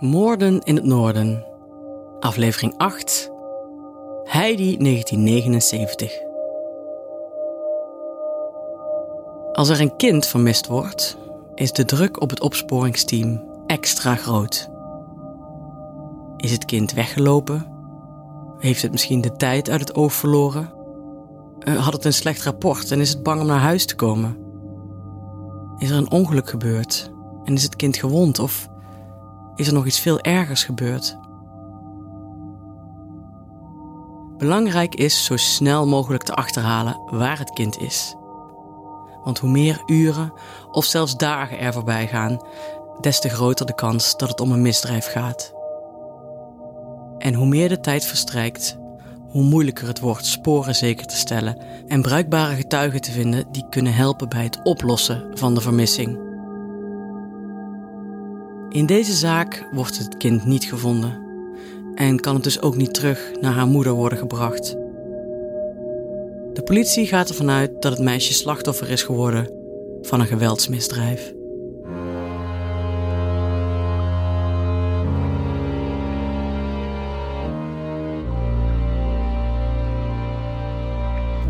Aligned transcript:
Moorden 0.00 0.60
in 0.60 0.74
het 0.74 0.84
Noorden. 0.84 1.44
Aflevering 2.20 2.74
8. 2.76 3.30
Heidi 4.24 4.76
1979. 4.76 6.12
Als 9.52 9.68
er 9.68 9.80
een 9.80 9.96
kind 9.96 10.26
vermist 10.26 10.66
wordt, 10.66 11.18
is 11.54 11.72
de 11.72 11.84
druk 11.84 12.20
op 12.20 12.30
het 12.30 12.40
opsporingsteam 12.40 13.44
extra 13.66 14.14
groot. 14.14 14.70
Is 16.36 16.50
het 16.50 16.64
kind 16.64 16.92
weggelopen? 16.92 17.66
Heeft 18.58 18.82
het 18.82 18.92
misschien 18.92 19.20
de 19.20 19.32
tijd 19.32 19.70
uit 19.70 19.80
het 19.80 19.94
oog 19.94 20.12
verloren? 20.12 20.72
Eh, 21.58 21.84
had 21.84 21.92
het 21.92 22.04
een 22.04 22.12
slecht 22.12 22.42
rapport 22.42 22.90
en 22.90 23.00
is 23.00 23.10
het 23.10 23.22
bang 23.22 23.40
om 23.40 23.46
naar 23.46 23.60
huis 23.60 23.86
te 23.86 23.94
komen? 23.94 24.36
Is 25.78 25.90
er 25.90 25.96
een 25.96 26.10
ongeluk 26.10 26.48
gebeurd 26.48 27.12
en 27.44 27.54
is 27.54 27.62
het 27.62 27.76
kind 27.76 27.96
gewond 27.96 28.38
of 28.38 28.69
is 29.60 29.66
er 29.66 29.72
nog 29.72 29.86
iets 29.86 30.00
veel 30.00 30.20
ergers 30.20 30.64
gebeurd? 30.64 31.18
Belangrijk 34.38 34.94
is 34.94 35.24
zo 35.24 35.36
snel 35.36 35.86
mogelijk 35.86 36.22
te 36.22 36.34
achterhalen 36.34 37.00
waar 37.10 37.38
het 37.38 37.50
kind 37.50 37.78
is. 37.78 38.14
Want 39.24 39.38
hoe 39.38 39.50
meer 39.50 39.82
uren 39.86 40.32
of 40.70 40.84
zelfs 40.84 41.16
dagen 41.16 41.58
er 41.58 41.72
voorbij 41.72 42.06
gaan, 42.06 42.40
des 43.00 43.20
te 43.20 43.28
groter 43.28 43.66
de 43.66 43.74
kans 43.74 44.16
dat 44.16 44.28
het 44.28 44.40
om 44.40 44.52
een 44.52 44.62
misdrijf 44.62 45.06
gaat. 45.06 45.52
En 47.18 47.34
hoe 47.34 47.46
meer 47.46 47.68
de 47.68 47.80
tijd 47.80 48.04
verstrijkt, 48.04 48.78
hoe 49.30 49.42
moeilijker 49.42 49.86
het 49.86 50.00
wordt 50.00 50.26
sporen 50.26 50.74
zeker 50.74 51.06
te 51.06 51.16
stellen 51.16 51.58
en 51.88 52.02
bruikbare 52.02 52.54
getuigen 52.54 53.00
te 53.00 53.12
vinden 53.12 53.44
die 53.52 53.66
kunnen 53.70 53.94
helpen 53.94 54.28
bij 54.28 54.44
het 54.44 54.60
oplossen 54.62 55.30
van 55.34 55.54
de 55.54 55.60
vermissing. 55.60 56.29
In 58.70 58.86
deze 58.86 59.12
zaak 59.12 59.66
wordt 59.72 59.98
het 59.98 60.16
kind 60.16 60.44
niet 60.44 60.64
gevonden 60.64 61.18
en 61.94 62.20
kan 62.20 62.34
het 62.34 62.44
dus 62.44 62.60
ook 62.60 62.76
niet 62.76 62.94
terug 62.94 63.30
naar 63.40 63.52
haar 63.52 63.66
moeder 63.66 63.92
worden 63.92 64.18
gebracht. 64.18 64.76
De 66.52 66.62
politie 66.64 67.06
gaat 67.06 67.28
ervan 67.28 67.50
uit 67.50 67.82
dat 67.82 67.92
het 67.92 68.02
meisje 68.02 68.32
slachtoffer 68.32 68.90
is 68.90 69.02
geworden 69.02 69.50
van 70.02 70.20
een 70.20 70.26
geweldsmisdrijf. 70.26 71.32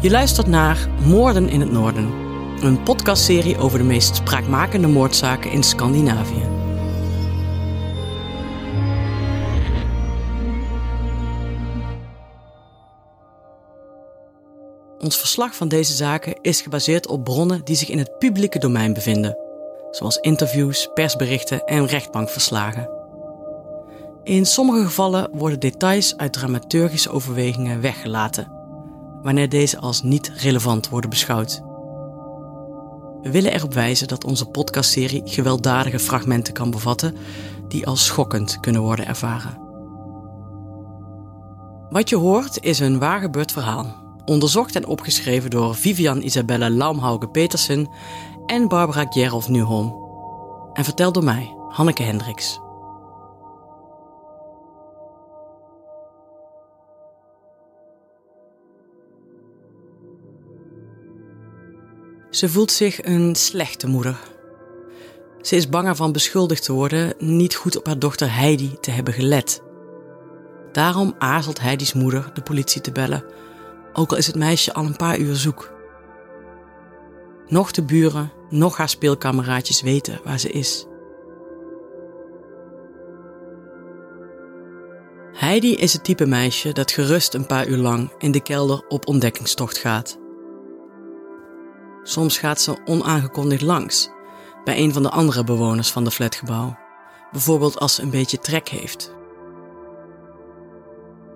Je 0.00 0.10
luistert 0.10 0.46
naar 0.46 0.88
Moorden 1.06 1.48
in 1.48 1.60
het 1.60 1.72
Noorden, 1.72 2.10
een 2.62 2.82
podcastserie 2.82 3.58
over 3.58 3.78
de 3.78 3.84
meest 3.84 4.16
spraakmakende 4.16 4.88
moordzaken 4.88 5.50
in 5.50 5.62
Scandinavië. 5.62 6.59
Ons 15.00 15.16
verslag 15.16 15.54
van 15.54 15.68
deze 15.68 15.92
zaken 15.92 16.38
is 16.40 16.60
gebaseerd 16.60 17.06
op 17.06 17.24
bronnen 17.24 17.64
die 17.64 17.76
zich 17.76 17.88
in 17.88 17.98
het 17.98 18.18
publieke 18.18 18.58
domein 18.58 18.92
bevinden, 18.92 19.36
zoals 19.90 20.16
interviews, 20.16 20.90
persberichten 20.94 21.64
en 21.64 21.86
rechtbankverslagen. 21.86 22.90
In 24.22 24.46
sommige 24.46 24.84
gevallen 24.84 25.28
worden 25.32 25.60
details 25.60 26.16
uit 26.16 26.32
dramaturgische 26.32 27.10
overwegingen 27.10 27.80
weggelaten, 27.80 28.52
wanneer 29.22 29.48
deze 29.48 29.78
als 29.78 30.02
niet 30.02 30.32
relevant 30.36 30.88
worden 30.88 31.10
beschouwd. 31.10 31.62
We 33.22 33.30
willen 33.30 33.52
erop 33.52 33.74
wijzen 33.74 34.08
dat 34.08 34.24
onze 34.24 34.46
podcastserie 34.46 35.22
gewelddadige 35.24 35.98
fragmenten 35.98 36.54
kan 36.54 36.70
bevatten 36.70 37.16
die 37.68 37.86
als 37.86 38.04
schokkend 38.04 38.60
kunnen 38.60 38.82
worden 38.82 39.06
ervaren. 39.06 39.58
Wat 41.90 42.08
je 42.08 42.16
hoort 42.16 42.62
is 42.62 42.78
een 42.78 42.98
waargebeurd 42.98 43.52
verhaal 43.52 43.99
onderzocht 44.30 44.76
en 44.76 44.86
opgeschreven 44.86 45.50
door 45.50 45.74
Vivian 45.74 46.22
Isabelle 46.22 46.70
Laumhauge-Petersen 46.70 47.88
en 48.46 48.68
Barbara 48.68 49.06
Gerolf 49.08 49.48
Nuholm. 49.48 50.08
En 50.72 50.84
verteld 50.84 51.14
door 51.14 51.24
mij, 51.24 51.54
Hanneke 51.68 52.02
Hendricks. 52.02 52.60
Ze 62.30 62.48
voelt 62.48 62.70
zich 62.70 63.04
een 63.04 63.34
slechte 63.34 63.86
moeder. 63.86 64.18
Ze 65.40 65.56
is 65.56 65.68
bang 65.68 65.88
ervan 65.88 66.12
beschuldigd 66.12 66.64
te 66.64 66.72
worden 66.72 67.14
niet 67.18 67.54
goed 67.54 67.76
op 67.76 67.86
haar 67.86 67.98
dochter 67.98 68.34
Heidi 68.34 68.76
te 68.80 68.90
hebben 68.90 69.14
gelet. 69.14 69.62
Daarom 70.72 71.14
aarzelt 71.18 71.60
Heidi's 71.60 71.92
moeder 71.92 72.30
de 72.34 72.42
politie 72.42 72.80
te 72.80 72.92
bellen 72.92 73.24
ook 73.92 74.10
al 74.10 74.16
is 74.16 74.26
het 74.26 74.36
meisje 74.36 74.72
al 74.72 74.84
een 74.84 74.96
paar 74.96 75.18
uur 75.18 75.36
zoek. 75.36 75.72
Nog 77.46 77.70
de 77.70 77.82
buren, 77.82 78.32
nog 78.48 78.76
haar 78.76 78.88
speelkameraadjes 78.88 79.82
weten 79.82 80.20
waar 80.24 80.38
ze 80.38 80.50
is. 80.50 80.86
Heidi 85.32 85.74
is 85.74 85.92
het 85.92 86.04
type 86.04 86.26
meisje 86.26 86.72
dat 86.72 86.92
gerust 86.92 87.34
een 87.34 87.46
paar 87.46 87.66
uur 87.66 87.76
lang 87.76 88.12
in 88.18 88.30
de 88.30 88.42
kelder 88.42 88.84
op 88.88 89.08
ontdekkingstocht 89.08 89.78
gaat. 89.78 90.18
Soms 92.02 92.38
gaat 92.38 92.60
ze 92.60 92.76
onaangekondigd 92.84 93.62
langs 93.62 94.10
bij 94.64 94.78
een 94.78 94.92
van 94.92 95.02
de 95.02 95.10
andere 95.10 95.44
bewoners 95.44 95.90
van 95.90 96.04
de 96.04 96.10
flatgebouw, 96.10 96.78
bijvoorbeeld 97.32 97.78
als 97.78 97.94
ze 97.94 98.02
een 98.02 98.10
beetje 98.10 98.38
trek 98.38 98.68
heeft. 98.68 99.14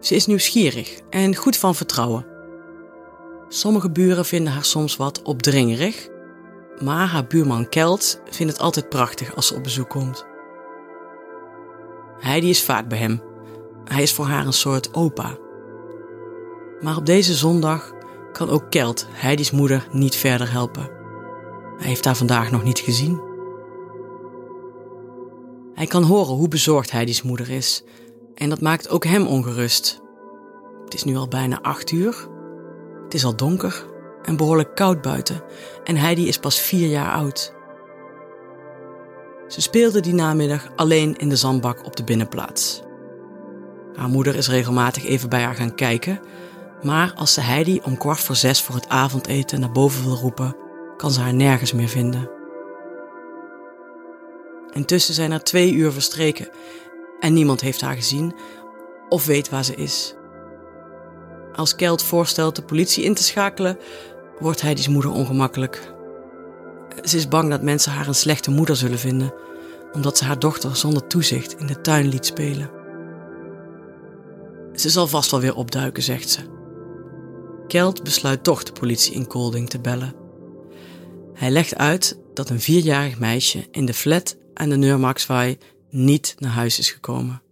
Ze 0.01 0.15
is 0.15 0.27
nieuwsgierig 0.27 1.01
en 1.11 1.37
goed 1.37 1.57
van 1.57 1.75
vertrouwen 1.75 2.34
Sommige 3.49 3.91
buren 3.91 4.25
vinden 4.25 4.53
haar 4.53 4.65
soms 4.65 4.97
wat 4.97 5.23
opdringerig, 5.23 6.09
maar 6.83 7.07
haar 7.07 7.27
buurman 7.27 7.69
Kelt 7.69 8.21
vindt 8.31 8.53
het 8.53 8.63
altijd 8.63 8.89
prachtig 8.89 9.37
als 9.37 9.47
ze 9.47 9.55
op 9.55 9.63
bezoek 9.63 9.89
komt. 9.89 10.27
Heidi 12.19 12.49
is 12.49 12.63
vaak 12.63 12.89
bij 12.89 12.99
hem. 12.99 13.23
Hij 13.85 14.03
is 14.03 14.13
voor 14.13 14.25
haar 14.25 14.47
een 14.47 14.53
soort 14.53 14.95
opa. 14.95 15.37
Maar 16.81 16.97
op 16.97 17.07
deze 17.07 17.35
zondag 17.35 17.93
kan 18.33 18.49
ook 18.49 18.71
Kelt 18.71 19.07
Heidi's 19.11 19.51
moeder 19.51 19.87
niet 19.93 20.17
verder 20.17 20.53
helpen. 20.53 20.91
Hij 21.77 21.87
heeft 21.87 22.05
haar 22.05 22.17
vandaag 22.17 22.51
nog 22.51 22.65
niet 22.65 22.79
gezien. 22.79 23.21
Hij 25.75 25.87
kan 25.87 26.03
horen 26.03 26.35
hoe 26.35 26.49
bezorgd 26.49 26.91
Heidi's 26.91 27.23
moeder 27.23 27.51
is 27.51 27.85
en 28.35 28.49
dat 28.49 28.61
maakt 28.61 28.89
ook 28.89 29.05
hem 29.05 29.27
ongerust. 29.27 30.01
Het 30.85 30.95
is 30.95 31.05
nu 31.05 31.17
al 31.17 31.29
bijna 31.29 31.63
acht 31.63 31.91
uur 31.91 32.29
het 33.15 33.23
is 33.23 33.29
al 33.29 33.37
donker 33.37 33.85
en 34.23 34.37
behoorlijk 34.37 34.75
koud 34.75 35.03
buiten 35.03 35.43
en 35.85 35.97
Heidi 35.97 36.29
is 36.29 36.39
pas 36.39 36.61
vier 36.61 36.89
jaar 36.89 37.13
oud. 37.13 37.55
Ze 39.49 39.61
speelde 39.61 40.01
die 40.01 40.15
namiddag 40.15 40.69
alleen 40.77 41.17
in 41.17 41.29
de 41.29 41.37
zandbak 41.37 41.87
op 41.87 41.97
de 41.97 42.05
binnenplaats. 42.05 42.83
Haar 43.95 44.09
moeder 44.09 44.35
is 44.35 44.49
regelmatig 44.49 45.05
even 45.05 45.29
bij 45.29 45.43
haar 45.43 45.55
gaan 45.55 45.75
kijken, 45.75 46.21
maar 46.83 47.13
als 47.15 47.35
ze 47.35 47.41
Heidi 47.41 47.81
om 47.85 47.97
kwart 47.97 48.21
voor 48.21 48.37
zes 48.37 48.63
voor 48.63 48.75
het 48.75 48.89
avondeten 48.89 49.61
naar 49.61 49.73
boven 49.73 50.05
wil 50.05 50.17
roepen, 50.17 50.57
kan 50.97 51.11
ze 51.11 51.21
haar 51.21 51.35
nergens 51.35 51.73
meer 51.73 51.89
vinden. 51.89 52.31
Intussen 54.73 55.15
zijn 55.15 55.33
er 55.33 55.43
twee 55.43 55.73
uur 55.73 55.93
verstreken 55.93 56.49
en 57.21 57.33
niemand 57.33 57.61
heeft 57.61 57.81
haar 57.81 57.95
gezien 57.95 58.35
of 59.09 59.27
weet 59.27 59.49
waar 59.49 59.65
ze 59.65 59.75
is. 59.75 60.15
Als 61.55 61.75
Kelt 61.75 62.03
voorstelt 62.03 62.57
de 62.57 62.63
politie 62.63 63.05
in 63.05 63.15
te 63.15 63.23
schakelen, 63.23 63.79
wordt 64.39 64.61
Heidi's 64.61 64.89
moeder 64.89 65.11
ongemakkelijk. 65.11 65.93
Ze 67.03 67.17
is 67.17 67.29
bang 67.29 67.51
dat 67.51 67.63
mensen 67.63 67.93
haar 67.93 68.07
een 68.07 68.15
slechte 68.15 68.51
moeder 68.51 68.77
zullen 68.77 68.99
vinden, 68.99 69.35
omdat 69.93 70.19
ze 70.19 70.25
haar 70.25 70.39
dochter 70.39 70.77
zonder 70.77 71.07
toezicht 71.07 71.59
in 71.59 71.67
de 71.67 71.81
tuin 71.81 72.09
liet 72.09 72.27
spelen. 72.27 72.71
Ze 74.75 74.91
zal 74.91 75.07
vast 75.07 75.31
wel 75.31 75.41
weer 75.41 75.55
opduiken, 75.57 76.03
zegt 76.03 76.31
ze. 76.31 76.41
Kelt 77.67 78.03
besluit 78.03 78.45
toch 78.45 78.63
de 78.63 78.73
politie 78.73 79.15
in 79.15 79.27
Colding 79.27 79.71
te 79.71 79.81
bellen. 79.81 80.15
Hij 81.35 81.51
legt 81.51 81.77
uit 81.77 82.19
dat 82.35 82.51
een 82.51 82.61
vierjarig 82.61 83.19
meisje 83.19 83.67
in 83.71 83.87
de 83.87 83.95
flat 83.95 84.37
aan 84.55 84.69
de 84.69 84.77
Neurmaxwaai 84.77 85.59
niet 85.91 86.35
naar 86.39 86.51
huis 86.51 86.79
is 86.79 86.91
gekomen. 86.91 87.44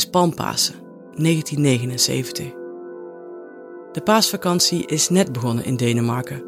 Is 0.00 0.10
Palmpasen, 0.10 0.74
1979. 1.14 2.52
De 3.92 4.00
paasvakantie 4.04 4.86
is 4.86 5.08
net 5.08 5.32
begonnen 5.32 5.64
in 5.64 5.76
Denemarken. 5.76 6.42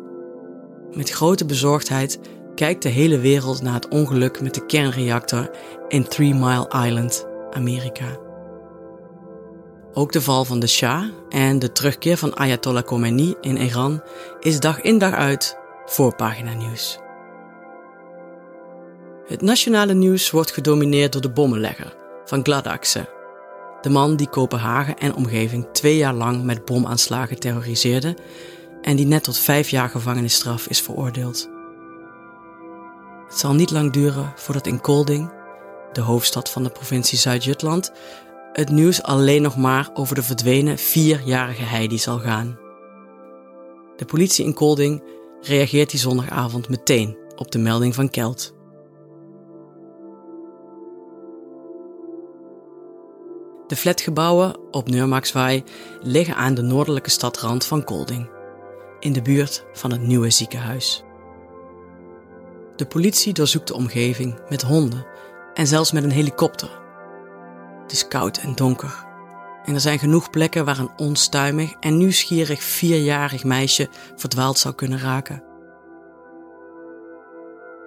Met 0.93 1.10
grote 1.10 1.44
bezorgdheid 1.44 2.19
kijkt 2.54 2.82
de 2.82 2.88
hele 2.88 3.19
wereld 3.19 3.62
naar 3.62 3.75
het 3.75 3.88
ongeluk 3.88 4.40
met 4.40 4.54
de 4.54 4.66
kernreactor 4.66 5.50
in 5.88 6.08
Three 6.08 6.34
Mile 6.34 6.69
Island, 6.87 7.26
Amerika. 7.50 8.19
Ook 9.93 10.12
de 10.12 10.20
val 10.20 10.44
van 10.44 10.60
de 10.60 10.66
Shah 10.66 11.04
en 11.28 11.58
de 11.58 11.72
terugkeer 11.72 12.16
van 12.16 12.34
Ayatollah 12.34 12.84
Khomeini 12.84 13.34
in 13.40 13.56
Iran 13.56 14.02
is 14.40 14.60
dag 14.60 14.81
in 14.81 14.99
dag 14.99 15.12
uit 15.12 15.58
voorpagina 15.87 16.54
nieuws. 16.54 16.99
Het 19.26 19.43
nationale 19.43 19.94
nieuws 19.94 20.31
wordt 20.31 20.52
gedomineerd 20.52 21.12
door 21.12 21.22
de 21.22 21.31
bommenlegger 21.31 21.96
van 22.25 22.44
Gladakse, 22.44 23.20
de 23.82 23.90
man 23.90 24.17
die 24.17 24.29
Kopenhagen 24.29 24.99
en 24.99 25.14
omgeving 25.14 25.67
twee 25.73 25.96
jaar 25.96 26.14
lang 26.14 26.44
met 26.44 26.64
bomaanslagen 26.64 27.38
terroriseerde 27.38 28.17
en 28.82 28.96
die 28.96 29.06
net 29.06 29.25
tot 29.25 29.38
vijf 29.38 29.69
jaar 29.69 29.88
gevangenisstraf 29.88 30.67
is 30.67 30.81
veroordeeld. 30.81 31.49
Het 33.29 33.38
zal 33.38 33.55
niet 33.55 33.70
lang 33.70 33.93
duren 33.93 34.32
voordat 34.37 34.67
in 34.67 34.81
Kolding, 34.81 35.32
de 35.93 36.00
hoofdstad 36.00 36.50
van 36.50 36.62
de 36.62 36.70
provincie 36.70 37.19
Zuid-Jutland, 37.19 37.93
het 38.52 38.70
nieuws 38.70 39.02
alleen 39.02 39.43
nog 39.43 39.56
maar 39.56 39.90
over 39.94 40.14
de 40.14 40.23
verdwenen 40.23 40.78
vierjarige 40.78 41.64
Heidi 41.64 41.99
zal 41.99 42.19
gaan. 42.19 42.58
De 43.96 44.05
politie 44.05 44.44
in 44.44 44.55
Kolding 44.55 45.02
reageert 45.40 45.90
die 45.90 46.00
zondagavond 46.00 46.69
meteen 46.69 47.17
op 47.37 47.50
de 47.50 47.58
melding 47.58 47.94
van 47.94 48.11
Kelt. 48.11 48.55
De 53.73 53.79
flatgebouwen 53.79 54.57
op 54.71 54.89
Neurmaxwaai 54.89 55.65
liggen 56.03 56.37
aan 56.37 56.55
de 56.55 56.63
noordelijke 56.63 57.11
stadrand 57.11 57.65
van 57.65 57.85
Kolding, 57.85 58.31
in 59.01 59.13
de 59.13 59.23
buurt 59.23 59.65
van 59.73 59.91
het 59.91 60.01
nieuwe 60.01 60.31
ziekenhuis. 60.31 61.03
De 62.77 62.87
politie 62.87 63.33
doorzoekt 63.33 63.69
de 63.69 63.75
omgeving 63.75 64.41
met 64.49 64.63
honden 64.63 65.07
en 65.55 65.67
zelfs 65.67 65.93
met 65.93 66.05
een 66.05 66.11
helikopter. 66.11 66.81
Het 67.83 67.93
is 67.93 68.09
koud 68.09 68.37
en 68.37 68.55
donker. 68.55 69.07
En 69.65 69.75
er 69.75 69.81
zijn 69.81 69.99
genoeg 69.99 70.31
plekken 70.31 70.65
waar 70.65 70.79
een 70.79 70.97
onstuimig 70.97 71.73
en 71.81 71.97
nieuwsgierig 71.97 72.63
vierjarig 72.63 73.45
meisje 73.45 73.89
verdwaald 74.17 74.59
zou 74.59 74.75
kunnen 74.75 74.99
raken. 74.99 75.45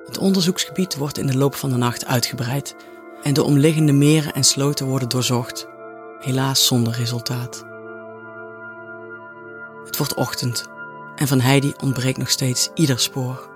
Het 0.05 0.17
onderzoeksgebied 0.17 0.95
wordt 0.95 1.17
in 1.17 1.27
de 1.27 1.37
loop 1.37 1.55
van 1.55 1.69
de 1.69 1.77
nacht 1.77 2.05
uitgebreid 2.05 2.75
en 3.23 3.33
de 3.33 3.43
omliggende 3.43 3.93
meren 3.93 4.33
en 4.33 4.43
sloten 4.43 4.87
worden 4.87 5.09
doorzocht, 5.09 5.73
helaas 6.19 6.65
zonder 6.65 6.93
resultaat. 6.93 7.65
Het 9.85 9.97
wordt 9.97 10.13
ochtend 10.13 10.69
en 11.15 11.27
van 11.27 11.39
Heidi 11.39 11.73
ontbreekt 11.81 12.17
nog 12.17 12.29
steeds 12.29 12.69
ieder 12.73 12.99
spoor. 12.99 13.49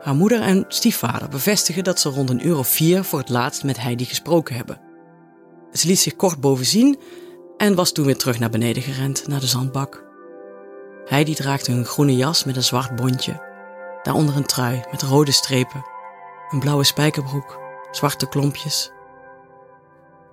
Haar 0.00 0.14
moeder 0.14 0.40
en 0.40 0.64
stiefvader 0.68 1.28
bevestigen 1.28 1.84
dat 1.84 2.00
ze 2.00 2.08
rond 2.08 2.30
een 2.30 2.46
uur 2.46 2.58
of 2.58 2.68
vier 2.68 3.04
voor 3.04 3.18
het 3.18 3.28
laatst 3.28 3.64
met 3.64 3.80
Heidi 3.80 4.04
gesproken 4.04 4.56
hebben. 4.56 4.80
Ze 5.72 5.86
liet 5.86 5.98
zich 5.98 6.16
kort 6.16 6.40
boven 6.40 6.66
zien 6.66 6.98
en 7.56 7.74
was 7.74 7.92
toen 7.92 8.04
weer 8.04 8.18
terug 8.18 8.38
naar 8.38 8.50
beneden 8.50 8.82
gerend, 8.82 9.28
naar 9.28 9.40
de 9.40 9.46
zandbak. 9.46 10.04
Heidi 11.04 11.34
draagde 11.34 11.72
een 11.72 11.84
groene 11.84 12.16
jas 12.16 12.44
met 12.44 12.56
een 12.56 12.62
zwart 12.62 12.96
bontje, 12.96 13.42
daaronder 14.02 14.36
een 14.36 14.46
trui 14.46 14.80
met 14.90 15.02
rode 15.02 15.32
strepen, 15.32 15.84
een 16.50 16.58
blauwe 16.58 16.84
spijkerbroek, 16.84 17.58
zwarte 17.90 18.28
klompjes. 18.28 18.92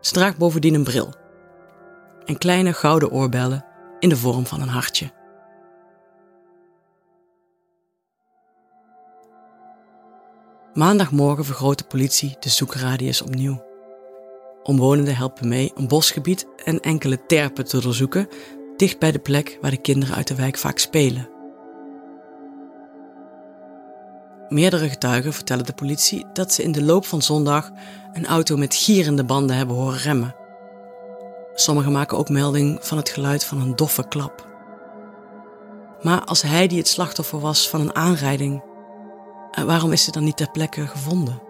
Ze 0.08 0.14
draagt 0.14 0.38
bovendien 0.38 0.74
een 0.74 0.84
bril 0.84 1.14
en 2.26 2.38
kleine 2.38 2.74
gouden 2.74 3.12
oorbellen 3.12 3.66
in 4.00 4.10
de 4.10 4.18
vorm 4.18 4.46
van 4.46 4.62
een 4.62 4.68
hartje. 4.68 5.12
Maandagmorgen 10.74 11.46
vergroot 11.46 11.78
de 11.78 11.84
politie 11.84 12.36
de 12.40 12.50
zoekradius 12.50 13.22
opnieuw. 13.22 13.66
Omwonenden 14.64 15.16
helpen 15.16 15.48
mee 15.48 15.72
een 15.76 15.88
bosgebied 15.88 16.48
en 16.66 16.80
enkele 16.80 17.26
terpen 17.26 17.66
te 17.66 17.82
doorzoeken, 17.82 18.28
dicht 18.78 19.00
bij 19.00 19.12
de 19.12 19.20
plek 19.20 19.58
waar 19.62 19.72
de 19.72 19.82
kinderen 19.82 20.16
uit 20.16 20.28
de 20.28 20.36
wijk 20.36 20.58
vaak 20.58 20.78
spelen. 20.78 21.37
Meerdere 24.50 24.90
getuigen 24.90 25.34
vertellen 25.34 25.66
de 25.66 25.74
politie 25.74 26.26
dat 26.34 26.54
ze 26.54 26.64
in 26.64 26.72
de 26.72 26.84
loop 26.84 27.06
van 27.06 27.22
zondag 27.22 27.72
een 28.14 28.26
auto 28.26 28.58
met 28.58 28.76
gierende 28.76 29.24
banden 29.24 29.56
hebben 29.56 29.76
horen 29.76 30.00
remmen. 30.00 30.36
Sommigen 31.54 31.92
maken 31.92 32.18
ook 32.18 32.30
melding 32.30 32.78
van 32.82 32.98
het 32.98 33.10
geluid 33.10 33.44
van 33.44 33.62
een 33.62 33.76
doffe 33.76 34.08
klap. 34.08 34.48
Maar 36.02 36.24
als 36.24 36.42
hij 36.42 36.68
die 36.68 36.78
het 36.78 36.88
slachtoffer 36.88 37.40
was 37.40 37.70
van 37.70 37.82
een 37.82 37.96
aanrijding, 37.96 38.64
eh, 39.52 39.64
waarom 39.64 39.92
is 39.92 40.04
ze 40.04 40.12
dan 40.12 40.24
niet 40.24 40.38
ter 40.38 40.52
plekke 40.52 40.88
gevonden? 40.88 41.42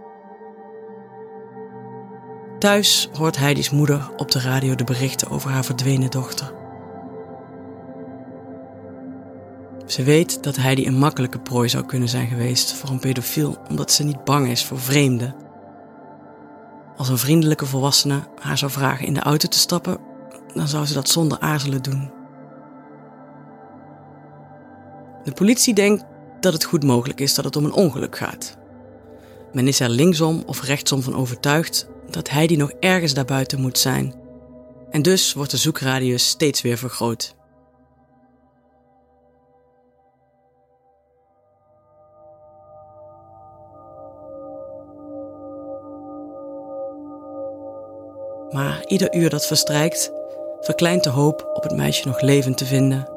Thuis 2.59 3.09
hoort 3.13 3.37
Heidi's 3.37 3.69
moeder 3.69 4.09
op 4.15 4.31
de 4.31 4.39
radio 4.39 4.75
de 4.75 4.83
berichten 4.83 5.29
over 5.29 5.49
haar 5.49 5.65
verdwenen 5.65 6.11
dochter. 6.11 6.66
Ze 9.87 10.03
weet 10.03 10.43
dat 10.43 10.55
Heidi 10.55 10.87
een 10.87 10.97
makkelijke 10.97 11.39
prooi 11.39 11.69
zou 11.69 11.85
kunnen 11.85 12.09
zijn 12.09 12.27
geweest 12.27 12.73
voor 12.73 12.89
een 12.89 12.99
pedofiel 12.99 13.57
omdat 13.69 13.91
ze 13.91 14.03
niet 14.03 14.23
bang 14.23 14.47
is 14.47 14.65
voor 14.65 14.79
vreemden. 14.79 15.35
Als 16.97 17.09
een 17.09 17.17
vriendelijke 17.17 17.65
volwassene 17.65 18.19
haar 18.39 18.57
zou 18.57 18.71
vragen 18.71 19.05
in 19.05 19.13
de 19.13 19.19
auto 19.19 19.47
te 19.47 19.59
stappen, 19.59 19.97
dan 20.53 20.67
zou 20.67 20.85
ze 20.85 20.93
dat 20.93 21.09
zonder 21.09 21.39
aarzelen 21.39 21.81
doen. 21.81 22.11
De 25.23 25.31
politie 25.31 25.73
denkt 25.73 26.03
dat 26.39 26.53
het 26.53 26.63
goed 26.63 26.83
mogelijk 26.83 27.19
is 27.19 27.33
dat 27.33 27.45
het 27.45 27.55
om 27.55 27.65
een 27.65 27.73
ongeluk 27.73 28.17
gaat. 28.17 28.57
Men 29.53 29.67
is 29.67 29.79
er 29.79 29.89
linksom 29.89 30.43
of 30.45 30.61
rechtsom 30.61 31.01
van 31.01 31.15
overtuigd 31.15 31.87
dat 32.09 32.29
hij 32.29 32.47
die 32.47 32.57
nog 32.57 32.71
ergens 32.79 33.13
daarbuiten 33.13 33.61
moet 33.61 33.77
zijn. 33.77 34.13
En 34.89 35.01
dus 35.01 35.33
wordt 35.33 35.51
de 35.51 35.57
zoekradius 35.57 36.27
steeds 36.27 36.61
weer 36.61 36.77
vergroot. 36.77 37.36
Ieder 48.87 49.15
uur 49.15 49.29
dat 49.29 49.45
verstrijkt, 49.45 50.11
verkleint 50.61 51.03
de 51.03 51.09
hoop 51.09 51.49
op 51.53 51.63
het 51.63 51.75
meisje 51.75 52.07
nog 52.07 52.21
levend 52.21 52.57
te 52.57 52.65
vinden. 52.65 53.09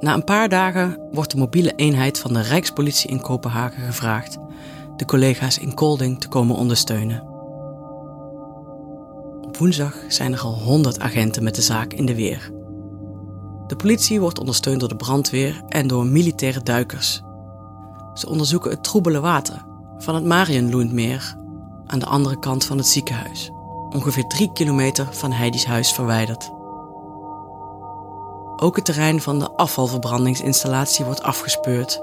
Na 0.00 0.14
een 0.14 0.24
paar 0.24 0.48
dagen 0.48 1.08
wordt 1.12 1.30
de 1.30 1.36
mobiele 1.36 1.72
eenheid 1.76 2.18
van 2.18 2.32
de 2.32 2.40
Rijkspolitie 2.40 3.10
in 3.10 3.20
Kopenhagen 3.20 3.82
gevraagd 3.82 4.38
de 4.98 5.04
collega's 5.04 5.58
in 5.58 5.74
Kolding 5.74 6.20
te 6.20 6.28
komen 6.28 6.56
ondersteunen. 6.56 7.22
Op 9.42 9.56
woensdag 9.56 9.94
zijn 10.08 10.32
er 10.32 10.40
al 10.40 10.54
100 10.54 11.00
agenten 11.00 11.42
met 11.42 11.54
de 11.54 11.62
zaak 11.62 11.92
in 11.92 12.06
de 12.06 12.14
weer. 12.14 12.50
De 13.66 13.76
politie 13.76 14.20
wordt 14.20 14.38
ondersteund 14.38 14.80
door 14.80 14.88
de 14.88 14.96
brandweer 14.96 15.62
en 15.68 15.86
door 15.86 16.06
militaire 16.06 16.62
duikers. 16.62 17.22
Ze 18.14 18.28
onderzoeken 18.28 18.70
het 18.70 18.82
troebele 18.82 19.20
water 19.20 19.64
van 19.98 20.14
het 20.14 20.24
Marienloendmeer 20.24 21.36
aan 21.86 21.98
de 21.98 22.06
andere 22.06 22.38
kant 22.38 22.64
van 22.64 22.76
het 22.76 22.86
ziekenhuis, 22.86 23.50
ongeveer 23.90 24.26
drie 24.26 24.52
kilometer 24.52 25.08
van 25.10 25.32
Heidi's 25.32 25.64
huis 25.64 25.92
verwijderd. 25.92 26.50
Ook 28.56 28.76
het 28.76 28.84
terrein 28.84 29.20
van 29.20 29.38
de 29.38 29.50
afvalverbrandingsinstallatie 29.50 31.04
wordt 31.04 31.22
afgespeurd 31.22 32.02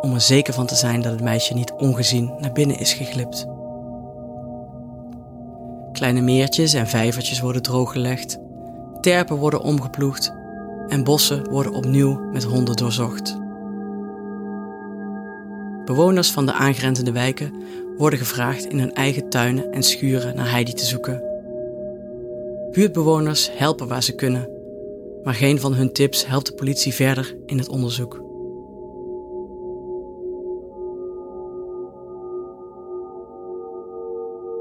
om 0.00 0.14
er 0.14 0.20
zeker 0.20 0.54
van 0.54 0.66
te 0.66 0.74
zijn 0.74 1.02
dat 1.02 1.12
het 1.12 1.22
meisje 1.22 1.54
niet 1.54 1.72
ongezien 1.72 2.34
naar 2.38 2.52
binnen 2.52 2.78
is 2.78 2.92
geglipt. 2.92 3.46
Kleine 5.92 6.20
meertjes 6.20 6.72
en 6.72 6.86
vijvertjes 6.86 7.40
worden 7.40 7.62
drooggelegd, 7.62 8.38
terpen 9.00 9.36
worden 9.36 9.60
omgeploegd 9.60 10.32
en 10.88 11.04
bossen 11.04 11.50
worden 11.50 11.72
opnieuw 11.72 12.20
met 12.32 12.44
honden 12.44 12.76
doorzocht. 12.76 13.47
Bewoners 15.88 16.30
van 16.30 16.46
de 16.46 16.52
aangrenzende 16.52 17.12
wijken 17.12 17.54
worden 17.96 18.18
gevraagd 18.18 18.64
in 18.64 18.78
hun 18.78 18.94
eigen 18.94 19.28
tuinen 19.28 19.72
en 19.72 19.82
schuren 19.82 20.36
naar 20.36 20.50
Heidi 20.50 20.72
te 20.72 20.84
zoeken. 20.84 21.22
Buurtbewoners 22.70 23.50
helpen 23.52 23.88
waar 23.88 24.02
ze 24.02 24.14
kunnen, 24.14 24.48
maar 25.22 25.34
geen 25.34 25.60
van 25.60 25.74
hun 25.74 25.92
tips 25.92 26.26
helpt 26.26 26.46
de 26.46 26.54
politie 26.54 26.94
verder 26.94 27.36
in 27.46 27.58
het 27.58 27.68
onderzoek. 27.68 28.22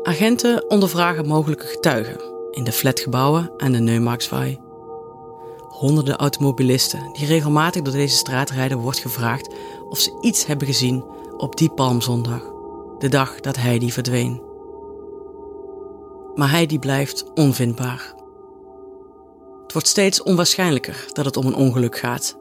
Agenten 0.04 0.70
ondervragen 0.70 1.28
mogelijke 1.28 1.66
getuigen 1.66 2.20
in 2.52 2.64
de 2.64 2.72
flatgebouwen 2.72 3.52
aan 3.58 3.72
de 3.72 3.80
Neumarkswaai. 3.80 4.60
Honderden 5.70 6.16
automobilisten 6.16 7.10
die 7.14 7.28
regelmatig 7.28 7.82
door 7.82 7.94
deze 7.94 8.18
straat 8.18 8.50
rijden 8.50 8.78
wordt 8.78 9.00
gevraagd 9.00 9.54
of 9.90 10.00
ze 10.00 10.18
iets 10.22 10.46
hebben 10.46 10.68
gezien 10.68 11.16
op 11.38 11.58
die 11.58 11.70
palmzondag, 11.70 12.42
de 12.98 13.10
dag 13.10 13.40
dat 13.40 13.56
hij 13.56 13.80
die 13.80 13.94
verdween. 13.94 14.42
maar 16.36 16.52
Heidi 16.52 16.80
blijft 16.80 17.34
onvindbaar. 17.34 18.14
Het 19.64 19.74
wordt 19.74 19.88
steeds 19.88 20.24
onwaarschijnlijker 20.24 21.06
dat 21.14 21.26
het 21.26 21.38
om 21.38 21.46
een 21.46 21.56
ongeluk 21.56 21.98
gaat. 21.98 22.38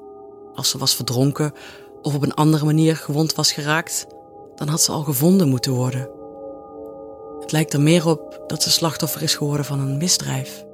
Als 0.55 0.71
ze 0.71 0.79
was 0.79 0.95
verdronken 0.95 1.53
of 2.03 2.15
op 2.15 2.23
een 2.23 2.35
andere 2.35 2.65
manier 2.65 2.97
gewond 2.97 3.35
was 3.35 3.53
geraakt, 3.53 4.07
dan 4.55 4.69
had 4.69 4.81
ze 4.81 4.93
al 4.93 5.03
gevonden 5.03 5.49
moeten 5.49 5.73
worden. 5.73 6.11
Het 7.41 7.53
lijkt 7.53 7.73
er 7.73 7.81
meer 7.81 8.09
op 8.09 8.43
dat 8.47 8.63
ze 8.63 8.71
slachtoffer 8.71 9.23
is 9.23 9.35
geworden 9.35 9.67
van 9.67 9.81
een 9.81 9.97
misdrijf. 9.97 10.66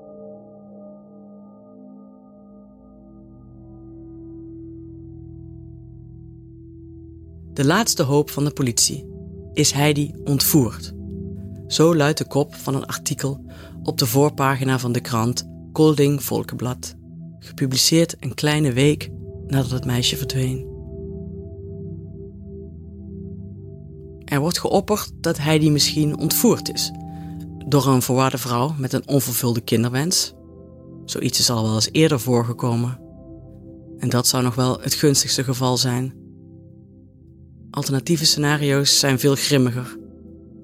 De 7.52 7.64
laatste 7.64 8.02
hoop 8.02 8.30
van 8.30 8.44
de 8.44 8.50
politie 8.50 9.06
is 9.52 9.70
Heidi 9.70 10.14
ontvoerd. 10.24 10.94
Zo 11.66 11.96
luidt 11.96 12.18
de 12.18 12.26
kop 12.26 12.54
van 12.54 12.74
een 12.74 12.86
artikel 12.86 13.44
op 13.82 13.98
de 13.98 14.06
voorpagina 14.06 14.78
van 14.78 14.92
de 14.92 15.00
krant 15.00 15.48
Kolding 15.72 16.22
Volkenblad, 16.22 16.94
gepubliceerd 17.38 18.16
een 18.20 18.34
kleine 18.34 18.72
week 18.72 19.10
nadat 19.46 19.70
het 19.70 19.84
meisje 19.84 20.16
verdween. 20.16 20.70
Er 24.24 24.40
wordt 24.40 24.58
geopperd 24.58 25.12
dat 25.20 25.38
Heidi 25.38 25.70
misschien 25.70 26.18
ontvoerd 26.18 26.72
is 26.72 26.92
door 27.68 27.86
een 27.86 28.02
verwaarde 28.02 28.38
vrouw 28.38 28.74
met 28.78 28.92
een 28.92 29.08
onvervulde 29.08 29.60
kinderwens. 29.60 30.34
Zoiets 31.04 31.38
is 31.38 31.50
al 31.50 31.62
wel 31.62 31.74
eens 31.74 31.88
eerder 31.92 32.20
voorgekomen. 32.20 33.00
En 33.98 34.08
dat 34.08 34.26
zou 34.26 34.42
nog 34.42 34.54
wel 34.54 34.80
het 34.80 34.94
gunstigste 34.94 35.44
geval 35.44 35.76
zijn. 35.76 36.21
Alternatieve 37.72 38.24
scenario's 38.26 38.98
zijn 38.98 39.18
veel 39.18 39.34
grimmiger 39.34 39.98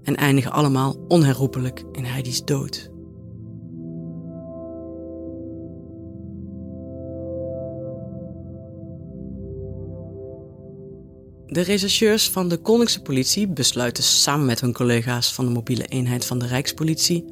en 0.03 0.17
eindigen 0.17 0.53
allemaal 0.53 1.05
onherroepelijk 1.09 1.85
in 1.93 2.05
Heidi's 2.05 2.45
dood. 2.45 2.91
De 11.47 11.61
rechercheurs 11.61 12.31
van 12.31 12.49
de 12.49 12.57
Koninkse 12.57 13.03
politie 13.03 13.49
besluiten 13.49 14.03
samen 14.05 14.47
met 14.47 14.61
hun 14.61 14.73
collega's 14.73 15.35
van 15.35 15.45
de 15.45 15.51
mobiele 15.51 15.87
eenheid 15.87 16.25
van 16.25 16.39
de 16.39 16.47
Rijkspolitie 16.47 17.25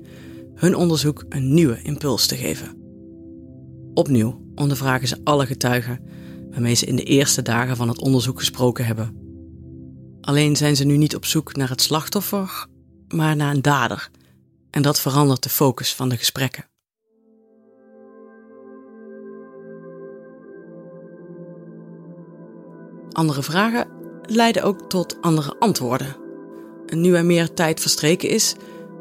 hun 0.55 0.77
onderzoek 0.77 1.25
een 1.29 1.55
nieuwe 1.55 1.83
impuls 1.83 2.27
te 2.27 2.37
geven. 2.37 2.77
Opnieuw 3.95 4.41
ondervragen 4.55 5.09
ze 5.09 5.21
alle 5.25 5.47
getuigen 5.47 6.01
waarmee 6.51 6.75
ze 6.75 6.87
in 6.87 6.97
de 6.97 7.05
eerste 7.05 7.43
dagen 7.43 7.77
van 7.77 7.89
het 7.89 8.01
onderzoek 8.01 8.39
gesproken 8.39 8.87
hebben. 8.87 9.26
Alleen 10.27 10.57
zijn 10.57 10.77
ze 10.77 10.85
nu 10.85 10.97
niet 10.97 11.17
op 11.17 11.25
zoek 11.25 11.57
naar 11.57 11.69
het 11.69 11.83
slachtoffer, 11.83 12.67
maar 13.09 13.37
naar 13.37 13.55
een 13.55 13.63
dader. 13.63 14.09
En 14.71 14.83
dat 14.83 15.01
verandert 15.01 15.43
de 15.43 15.49
focus 15.49 15.95
van 15.95 16.09
de 16.09 16.17
gesprekken. 16.17 16.65
Andere 23.13 23.43
vragen 23.43 23.89
leiden 24.23 24.63
ook 24.63 24.89
tot 24.89 25.17
andere 25.21 25.57
antwoorden. 25.59 26.17
En 26.87 27.01
nu 27.01 27.15
er 27.15 27.25
meer 27.25 27.55
tijd 27.55 27.81
verstreken 27.81 28.29
is, 28.29 28.55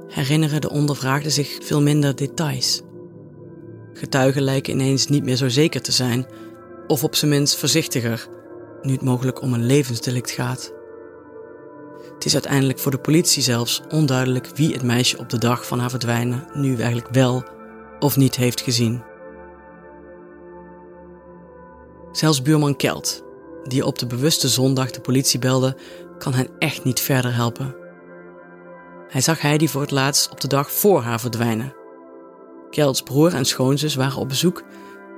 herinneren 0.08 0.62
de 0.62 0.70
ondervraagden 0.70 1.32
zich 1.32 1.58
veel 1.62 1.82
minder 1.82 2.15
details. 2.15 2.82
Getuigen 3.94 4.41
lijken 4.41 4.74
ineens 4.74 5.08
niet 5.08 5.24
meer 5.24 5.36
zo 5.36 5.50
zeker 5.50 5.82
te 5.82 5.91
zijn, 5.91 6.25
of 6.88 7.03
op 7.03 7.15
zijn 7.15 7.32
minst 7.32 7.55
voorzichtiger, 7.55 8.27
nu 8.82 8.91
het 8.91 9.01
mogelijk 9.01 9.41
om 9.41 9.53
een 9.53 9.65
levensdelict 9.65 10.32
gaat. 10.32 10.74
Het 12.16 12.26
is 12.26 12.34
uiteindelijk 12.34 12.80
voor 12.80 12.92
de 12.92 12.98
politie 12.98 13.44
zelfs 13.44 13.82
onduidelijk 13.90 14.48
wie 14.56 14.74
het 14.74 14.84
meisje 14.84 15.18
op 15.18 15.30
de 15.30 15.38
dag 15.38 15.68
van 15.68 15.80
haar 15.80 15.90
verdwijnen 15.90 16.48
nu 16.54 16.78
eigenlijk 16.78 17.14
wel 17.14 17.44
of 18.00 18.18
niet 18.18 18.36
heeft 18.36 18.62
gezien. 18.62 19.04
Zelfs 22.12 22.42
buurman 22.42 22.76
Kelt, 22.76 23.24
die 23.64 23.86
op 23.86 24.00
de 24.00 24.08
bewuste 24.08 24.48
zondag 24.48 24.92
de 24.92 25.02
politie 25.02 25.40
belde, 25.40 25.78
kan 26.18 26.34
hen 26.34 26.50
echt 26.60 26.84
niet 26.84 27.00
verder 27.00 27.36
helpen. 27.36 27.76
Hij 29.08 29.22
zag 29.22 29.42
Heidi 29.42 29.68
voor 29.68 29.82
het 29.82 29.92
laatst 29.92 30.32
op 30.32 30.42
de 30.42 30.48
dag 30.48 30.72
voor 30.72 31.02
haar 31.02 31.20
verdwijnen. 31.20 31.74
Kelts 32.70 33.02
broer 33.02 33.34
en 33.34 33.46
schoonzus 33.46 33.96
waren 33.96 34.20
op 34.20 34.30
bezoek 34.30 34.64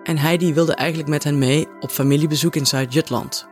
en 0.04 0.18
Heidi 0.18 0.54
wilde 0.54 0.74
eigenlijk 0.74 1.10
met 1.10 1.24
hen 1.24 1.38
mee 1.38 1.68
op 1.80 1.90
familiebezoek 1.90 2.56
in 2.56 2.66
Zuid-Jutland. 2.66 3.48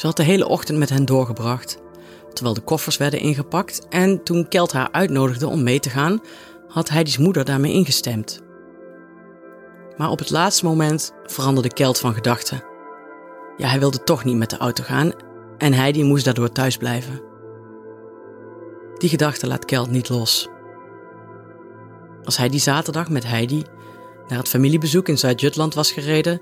Ze 0.00 0.06
had 0.06 0.16
de 0.16 0.22
hele 0.22 0.48
ochtend 0.48 0.78
met 0.78 0.88
hen 0.88 1.04
doorgebracht, 1.04 1.78
terwijl 2.32 2.54
de 2.54 2.60
koffers 2.60 2.96
werden 2.96 3.20
ingepakt 3.20 3.88
en 3.88 4.22
toen 4.22 4.48
Kelt 4.48 4.72
haar 4.72 4.88
uitnodigde 4.92 5.48
om 5.48 5.62
mee 5.62 5.80
te 5.80 5.90
gaan, 5.90 6.20
had 6.68 6.88
Heidi's 6.88 7.18
moeder 7.18 7.44
daarmee 7.44 7.72
ingestemd. 7.72 8.40
Maar 9.96 10.10
op 10.10 10.18
het 10.18 10.30
laatste 10.30 10.64
moment 10.64 11.12
veranderde 11.24 11.68
Kelt 11.68 11.98
van 11.98 12.14
gedachten. 12.14 12.64
Ja, 13.56 13.68
hij 13.68 13.78
wilde 13.78 14.04
toch 14.04 14.24
niet 14.24 14.36
met 14.36 14.50
de 14.50 14.56
auto 14.56 14.82
gaan 14.82 15.12
en 15.58 15.72
Heidi 15.72 16.04
moest 16.04 16.24
daardoor 16.24 16.52
thuis 16.52 16.76
blijven. 16.76 17.22
Die 18.98 19.08
gedachte 19.08 19.46
laat 19.46 19.64
Kelt 19.64 19.90
niet 19.90 20.08
los. 20.08 20.48
Als 22.24 22.36
hij 22.36 22.48
die 22.48 22.60
zaterdag 22.60 23.08
met 23.08 23.26
Heidi 23.26 23.62
naar 24.28 24.38
het 24.38 24.48
familiebezoek 24.48 25.08
in 25.08 25.18
Zuid-Jutland 25.18 25.74
was 25.74 25.92
gereden, 25.92 26.38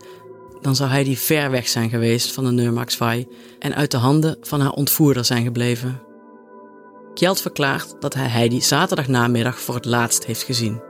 dan 0.60 0.76
zou 0.76 0.90
Heidi 0.90 1.16
ver 1.16 1.50
weg 1.50 1.68
zijn 1.68 1.90
geweest 1.90 2.32
van 2.32 2.44
de 2.44 2.50
Neurmaxvai 2.50 3.28
en 3.58 3.74
uit 3.74 3.90
de 3.90 3.96
handen 3.96 4.36
van 4.40 4.60
haar 4.60 4.72
ontvoerder 4.72 5.24
zijn 5.24 5.44
gebleven. 5.44 6.02
Kjeld 7.14 7.40
verklaart 7.40 8.00
dat 8.00 8.14
hij 8.14 8.28
Heidi 8.28 8.60
zaterdagnamiddag 8.60 9.60
voor 9.60 9.74
het 9.74 9.84
laatst 9.84 10.24
heeft 10.24 10.42
gezien. 10.42 10.80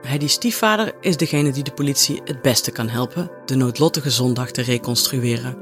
Heidi's 0.00 0.32
stiefvader 0.32 0.92
is 1.00 1.16
degene 1.16 1.52
die 1.52 1.62
de 1.62 1.72
politie 1.72 2.20
het 2.24 2.42
beste 2.42 2.70
kan 2.70 2.88
helpen 2.88 3.30
de 3.44 3.54
noodlottige 3.54 4.10
zondag 4.10 4.50
te 4.50 4.62
reconstrueren. 4.62 5.58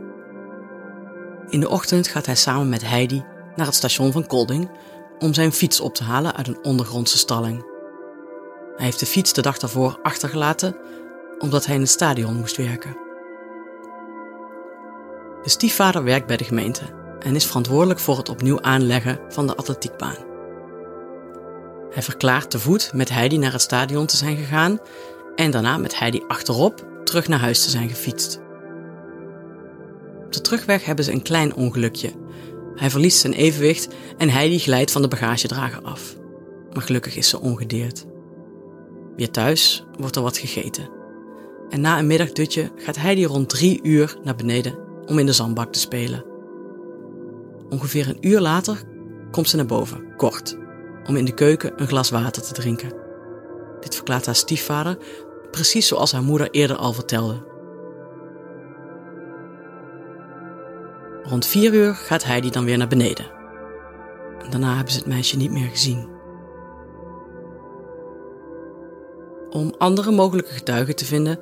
In 1.49 1.61
de 1.61 1.69
ochtend 1.69 2.09
gaat 2.09 2.27
hij 2.27 2.35
samen 2.35 2.69
met 2.69 2.89
Heidi 2.89 3.25
naar 3.57 3.67
het 3.67 3.75
station 3.75 4.13
van 4.13 4.27
Kolding 4.27 4.71
om 5.19 5.35
zijn 5.35 5.53
fiets 5.53 5.81
op 5.81 5.95
te 5.95 6.05
halen 6.05 6.37
uit 6.37 6.49
een 6.49 6.65
ondergrondse 6.65 7.19
stalling. 7.19 7.74
Hij 8.77 8.85
heeft 8.85 9.01
de 9.01 9.07
fiets 9.07 9.33
de 9.33 9.43
dag 9.43 9.59
daarvoor 9.59 9.99
achtergelaten 10.03 10.77
omdat 11.39 11.67
hij 11.67 11.75
in 11.75 11.81
het 11.81 11.91
stadion 11.91 12.37
moest 12.37 12.57
werken. 12.57 12.97
De 15.43 15.51
stiefvader 15.51 16.05
werkt 16.05 16.27
bij 16.27 16.37
de 16.37 16.45
gemeente 16.45 16.83
en 17.19 17.35
is 17.35 17.47
verantwoordelijk 17.47 18.01
voor 18.01 18.17
het 18.17 18.29
opnieuw 18.29 18.61
aanleggen 18.61 19.21
van 19.29 19.47
de 19.47 19.57
atletiekbaan. 19.57 20.17
Hij 21.91 22.03
verklaart 22.03 22.51
te 22.51 22.59
voet 22.59 22.91
met 22.95 23.09
Heidi 23.09 23.39
naar 23.39 23.53
het 23.53 23.61
stadion 23.61 24.07
te 24.07 24.17
zijn 24.17 24.37
gegaan 24.37 24.79
en 25.35 25.51
daarna 25.51 25.77
met 25.77 25.99
Heidi 25.99 26.23
achterop 26.29 26.87
terug 27.05 27.29
naar 27.29 27.39
huis 27.39 27.65
te 27.65 27.71
zijn 27.71 27.89
gefietst. 27.89 28.41
Op 30.25 30.33
de 30.33 30.41
terugweg 30.41 30.85
hebben 30.85 31.05
ze 31.05 31.13
een 31.13 31.23
klein 31.23 31.55
ongelukje. 31.55 32.13
Hij 32.75 32.91
verliest 32.91 33.19
zijn 33.19 33.33
evenwicht 33.33 33.89
en 34.19 34.31
Heidi 34.31 34.59
glijdt 34.59 34.91
van 34.91 35.03
de 35.03 35.09
bagagedrager 35.09 35.83
af. 35.83 36.17
Maar 36.73 36.83
gelukkig 36.83 37.17
is 37.17 37.29
ze 37.29 37.41
ongedeerd. 37.41 38.05
Weer 39.17 39.31
thuis 39.31 39.85
wordt 39.99 40.17
er 40.17 40.23
wat 40.23 40.39
gegeten. 40.39 40.89
En 41.69 41.81
na 41.81 41.99
een 41.99 42.07
middagdutje 42.07 42.71
gaat 42.77 42.97
Heidi 42.97 43.25
rond 43.25 43.49
drie 43.49 43.81
uur 43.83 44.17
naar 44.25 44.37
beneden 44.37 44.79
om 45.07 45.19
in 45.19 45.27
de 45.27 45.33
zandbak 45.33 45.73
te 45.73 45.79
spelen. 45.79 46.25
Ongeveer 47.69 48.09
een 48.09 48.29
uur 48.29 48.41
later 48.41 48.83
komt 49.31 49.49
ze 49.49 49.57
naar 49.57 49.67
boven, 49.67 50.17
kort, 50.17 50.59
om 51.07 51.17
in 51.17 51.25
de 51.25 51.35
keuken 51.35 51.73
een 51.77 51.87
glas 51.87 52.11
water 52.11 52.43
te 52.43 52.53
drinken. 52.53 52.93
Dit 53.81 53.95
verklaart 53.95 54.27
haar 54.27 54.35
stiefvader, 54.35 54.99
precies 55.51 55.89
zoals 55.89 56.13
haar 56.13 56.23
moeder 56.23 56.51
eerder 56.51 56.77
al 56.77 56.93
vertelde. 56.93 57.53
Rond 61.23 61.47
vier 61.47 61.75
uur 61.75 61.95
gaat 61.95 62.25
Heidi 62.25 62.51
dan 62.51 62.65
weer 62.65 62.79
naar 62.79 62.89
beneden. 62.89 63.27
En 64.39 64.51
daarna 64.51 64.75
hebben 64.75 64.93
ze 64.93 64.99
het 64.99 65.09
meisje 65.09 65.37
niet 65.37 65.51
meer 65.51 65.69
gezien. 65.69 66.14
Om 69.55 69.75
andere 69.79 70.11
mogelijke 70.11 70.53
getuigen 70.53 70.97
te 70.97 71.05
vinden, 71.05 71.39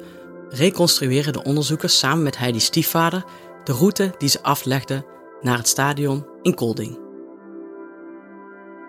reconstrueren 0.49 1.33
de 1.33 1.43
onderzoekers 1.43 1.99
samen 1.99 2.23
met 2.23 2.39
Heidi's 2.39 2.65
stiefvader 2.65 3.25
de 3.65 3.73
route 3.73 4.15
die 4.19 4.29
ze 4.29 4.43
aflegden 4.43 5.05
naar 5.41 5.57
het 5.57 5.69
stadion 5.69 6.27
in 6.43 6.55
Kolding. 6.55 6.99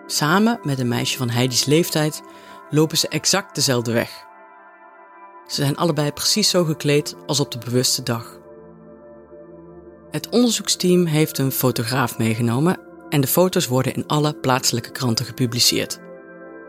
Samen 0.06 0.60
met 0.64 0.80
een 0.80 0.88
meisje 0.88 1.18
van 1.18 1.30
Heidi's 1.30 1.66
leeftijd 1.66 2.22
lopen 2.70 2.98
ze 2.98 3.08
exact 3.08 3.56
dezelfde 3.56 3.92
weg. 3.92 4.26
Ze 5.48 5.56
zijn 5.56 5.76
allebei 5.76 6.12
precies 6.12 6.50
zo 6.50 6.64
gekleed 6.64 7.16
als 7.26 7.40
op 7.40 7.52
de 7.52 7.58
bewuste 7.58 8.04
dag. 8.04 8.40
Het 10.12 10.30
onderzoeksteam 10.30 11.06
heeft 11.06 11.38
een 11.38 11.52
fotograaf 11.52 12.18
meegenomen 12.18 12.80
en 13.10 13.22
de 13.22 13.28
foto's 13.28 13.68
worden 13.68 13.94
in 13.94 14.08
alle 14.08 14.34
plaatselijke 14.34 14.92
kranten 14.92 15.26
gepubliceerd 15.26 16.00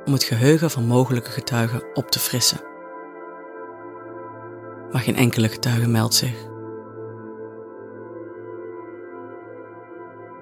om 0.05 0.13
het 0.13 0.25
geheugen 0.25 0.71
van 0.71 0.87
mogelijke 0.87 1.31
getuigen 1.31 1.83
op 1.95 2.11
te 2.11 2.19
frissen. 2.19 2.61
Maar 4.93 5.03
geen 5.03 5.17
enkele 5.17 5.49
getuige 5.49 5.89
meldt 5.89 6.15
zich. 6.15 6.53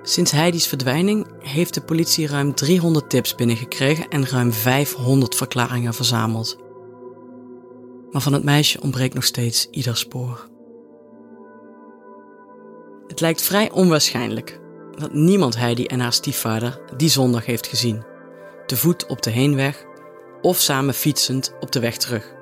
Sinds 0.03 0.31
Heidi's 0.31 0.67
verdwijning 0.67 1.27
heeft 1.39 1.75
de 1.75 1.81
politie 1.81 2.27
ruim 2.27 2.55
300 2.55 3.11
tips 3.11 3.35
binnengekregen 3.35 4.09
en 4.09 4.27
ruim 4.27 4.53
500 4.53 5.35
verklaringen 5.35 5.95
verzameld. 5.95 6.57
Maar 8.11 8.23
van 8.23 8.33
het 8.33 8.45
meisje 8.45 8.81
ontbreekt 8.81 9.15
nog 9.15 9.25
steeds 9.25 9.69
ieder 9.71 9.97
spoor. 9.97 10.49
Het 13.07 13.21
lijkt 13.21 13.43
vrij 13.43 13.71
onwaarschijnlijk 13.71 14.61
dat 14.99 15.13
niemand 15.13 15.57
Heidi 15.57 15.85
en 15.87 16.01
haar 16.01 16.13
stiefvader 16.13 16.81
die 16.97 17.09
zondag 17.09 17.47
heeft 17.47 17.67
gezien. 17.67 18.12
Te 18.73 18.79
voet 18.79 19.07
op 19.07 19.23
de 19.23 19.31
heenweg 19.31 19.85
of 20.41 20.57
samen 20.57 20.95
fietsend 20.95 21.55
op 21.61 21.73
de 21.73 21.81
weg 21.81 21.97
terug. 21.97 22.35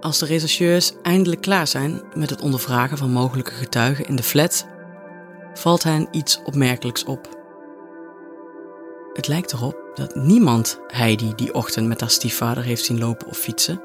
Als 0.00 0.18
de 0.18 0.26
rechercheurs 0.26 0.92
eindelijk 1.02 1.40
klaar 1.40 1.66
zijn 1.66 2.02
met 2.14 2.30
het 2.30 2.40
ondervragen 2.40 2.98
van 2.98 3.10
mogelijke 3.10 3.50
getuigen 3.50 4.06
in 4.06 4.16
de 4.16 4.22
flat, 4.22 4.66
valt 5.54 5.82
hen 5.82 6.08
iets 6.10 6.40
opmerkelijks 6.44 7.04
op. 7.04 7.28
Het 9.12 9.28
lijkt 9.28 9.52
erop 9.52 9.90
dat 9.94 10.14
niemand 10.14 10.80
Heidi 10.86 11.32
die 11.34 11.54
ochtend 11.54 11.86
met 11.86 12.00
haar 12.00 12.10
stiefvader 12.10 12.62
heeft 12.62 12.84
zien 12.84 12.98
lopen 12.98 13.26
of 13.26 13.36
fietsen. 13.36 13.82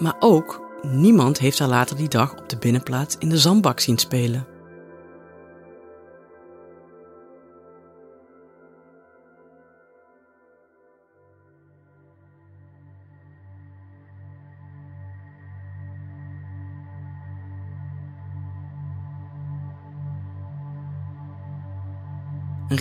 Maar 0.00 0.16
ook 0.18 0.60
niemand 0.82 1.38
heeft 1.38 1.58
haar 1.58 1.68
later 1.68 1.96
die 1.96 2.08
dag 2.08 2.36
op 2.36 2.48
de 2.48 2.58
binnenplaats 2.58 3.16
in 3.18 3.28
de 3.28 3.38
zandbak 3.38 3.80
zien 3.80 3.98
spelen. 3.98 4.53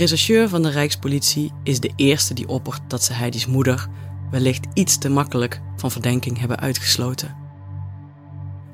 Rechercheur 0.03 0.49
van 0.49 0.61
de 0.61 0.69
Rijkspolitie 0.69 1.51
is 1.63 1.79
de 1.79 1.91
eerste 1.95 2.33
die 2.33 2.47
oppert 2.47 2.81
dat 2.87 3.03
ze 3.03 3.13
Heidi's 3.13 3.45
moeder 3.45 3.87
wellicht 4.31 4.67
iets 4.73 4.97
te 4.97 5.09
makkelijk 5.09 5.61
van 5.75 5.91
verdenking 5.91 6.39
hebben 6.39 6.59
uitgesloten. 6.59 7.35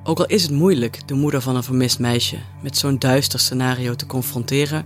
Ook 0.03 0.19
al 0.19 0.25
is 0.25 0.41
het 0.41 0.51
moeilijk 0.51 1.07
de 1.07 1.13
moeder 1.13 1.41
van 1.41 1.55
een 1.55 1.63
vermist 1.63 1.99
meisje 1.99 2.37
met 2.61 2.77
zo'n 2.77 2.99
duister 2.99 3.39
scenario 3.39 3.95
te 3.95 4.05
confronteren, 4.05 4.85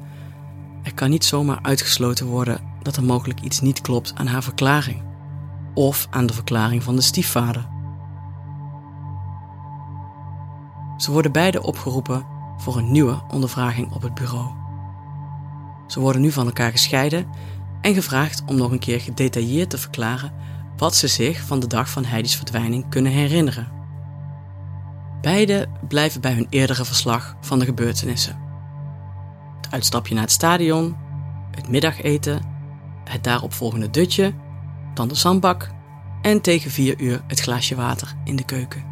er 0.84 0.94
kan 0.94 1.10
niet 1.10 1.26
zomaar 1.26 1.60
uitgesloten 1.62 2.26
worden 2.26 2.62
dat 2.82 2.96
er 2.96 3.04
mogelijk 3.04 3.42
iets 3.42 3.60
niet 3.60 3.82
klopt 3.82 4.14
aan 4.16 4.28
haar 4.28 4.44
verklaring 4.44 5.02
of 5.74 6.08
aan 6.10 6.26
de 6.26 6.34
verklaring 6.34 6.84
van 6.84 6.96
de 6.96 7.02
stiefvader. 7.02 7.68
Ze 10.98 11.12
worden 11.12 11.32
beide 11.32 11.64
opgeroepen 11.64 12.26
voor 12.58 12.78
een 12.78 12.92
nieuwe 12.92 13.22
ondervraging 13.32 13.92
op 13.92 14.02
het 14.02 14.14
bureau. 14.14 14.63
Ze 15.88 16.00
worden 16.00 16.22
nu 16.22 16.32
van 16.32 16.46
elkaar 16.46 16.72
gescheiden 16.72 17.28
en 17.82 17.94
gevraagd 17.94 18.44
om 18.46 18.56
nog 18.56 18.72
een 18.72 18.80
keer 18.80 19.02
gedetailleerd 19.02 19.70
te 19.70 19.78
verklaren 19.78 20.34
wat 20.78 20.96
ze 20.96 21.08
zich 21.08 21.42
van 21.42 21.60
de 21.60 21.68
dag 21.68 21.90
van 21.90 22.06
Heidi's 22.06 22.36
verdwijning 22.36 22.90
kunnen 22.90 23.12
herinneren. 23.12 23.72
Beide 25.22 25.68
blijven 25.88 26.22
bij 26.22 26.34
hun 26.34 26.48
eerdere 26.50 26.86
verslag 26.86 27.36
van 27.42 27.60
de 27.60 27.66
gebeurtenissen. 27.66 28.40
Het 29.62 29.72
uitstapje 29.72 30.14
naar 30.14 30.24
het 30.24 30.32
stadion, 30.32 30.96
het 31.52 31.68
middageten, 31.68 32.42
het 33.04 33.24
daaropvolgende 33.24 33.90
dutje, 33.90 34.34
dan 34.94 35.08
de 35.08 35.16
zandbak 35.16 35.70
en 36.22 36.42
tegen 36.42 36.72
vier 36.72 37.00
uur 37.00 37.22
het 37.28 37.40
glaasje 37.40 37.76
water 37.76 38.16
in 38.24 38.36
de 38.36 38.46
keuken. 38.46 38.84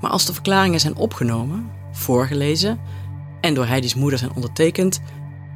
Maar 0.00 0.10
als 0.10 0.26
de 0.26 0.32
verklaringen 0.32 0.80
zijn 0.80 0.96
opgenomen, 0.96 1.70
voorgelezen 1.92 2.78
en 3.42 3.54
door 3.54 3.66
Heidi's 3.66 3.94
moeder 3.94 4.18
zijn 4.18 4.34
ondertekend, 4.34 5.00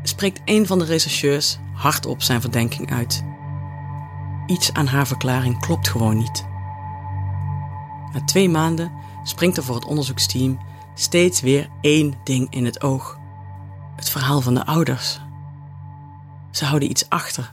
spreekt 0.03 0.40
een 0.44 0.66
van 0.66 0.79
de 0.79 0.85
rechercheurs 0.85 1.59
hardop 1.75 2.22
zijn 2.22 2.40
verdenking 2.40 2.92
uit. 2.92 3.25
Iets 4.46 4.72
aan 4.72 4.87
haar 4.87 5.07
verklaring 5.07 5.61
klopt 5.61 5.88
gewoon 5.88 6.16
niet. 6.16 6.46
Na 8.12 8.25
twee 8.25 8.49
maanden 8.49 8.92
springt 9.22 9.57
er 9.57 9.62
voor 9.62 9.75
het 9.75 9.85
onderzoeksteam 9.85 10.59
steeds 10.94 11.40
weer 11.40 11.68
één 11.81 12.14
ding 12.25 12.46
in 12.51 12.64
het 12.64 12.83
oog: 12.83 13.18
het 13.96 14.11
verhaal 14.11 14.40
van 14.40 14.55
de 14.55 14.66
ouders. 14.66 15.20
Ze 16.51 16.64
houden 16.64 16.90
iets 16.90 17.09
achter. 17.09 17.49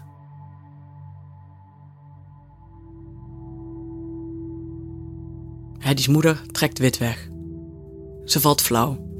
Heidi's 5.79 6.07
moeder 6.07 6.41
trekt 6.51 6.79
wit 6.79 6.97
weg. 6.97 7.29
Ze 8.25 8.39
valt 8.39 8.61
flauw 8.61 9.12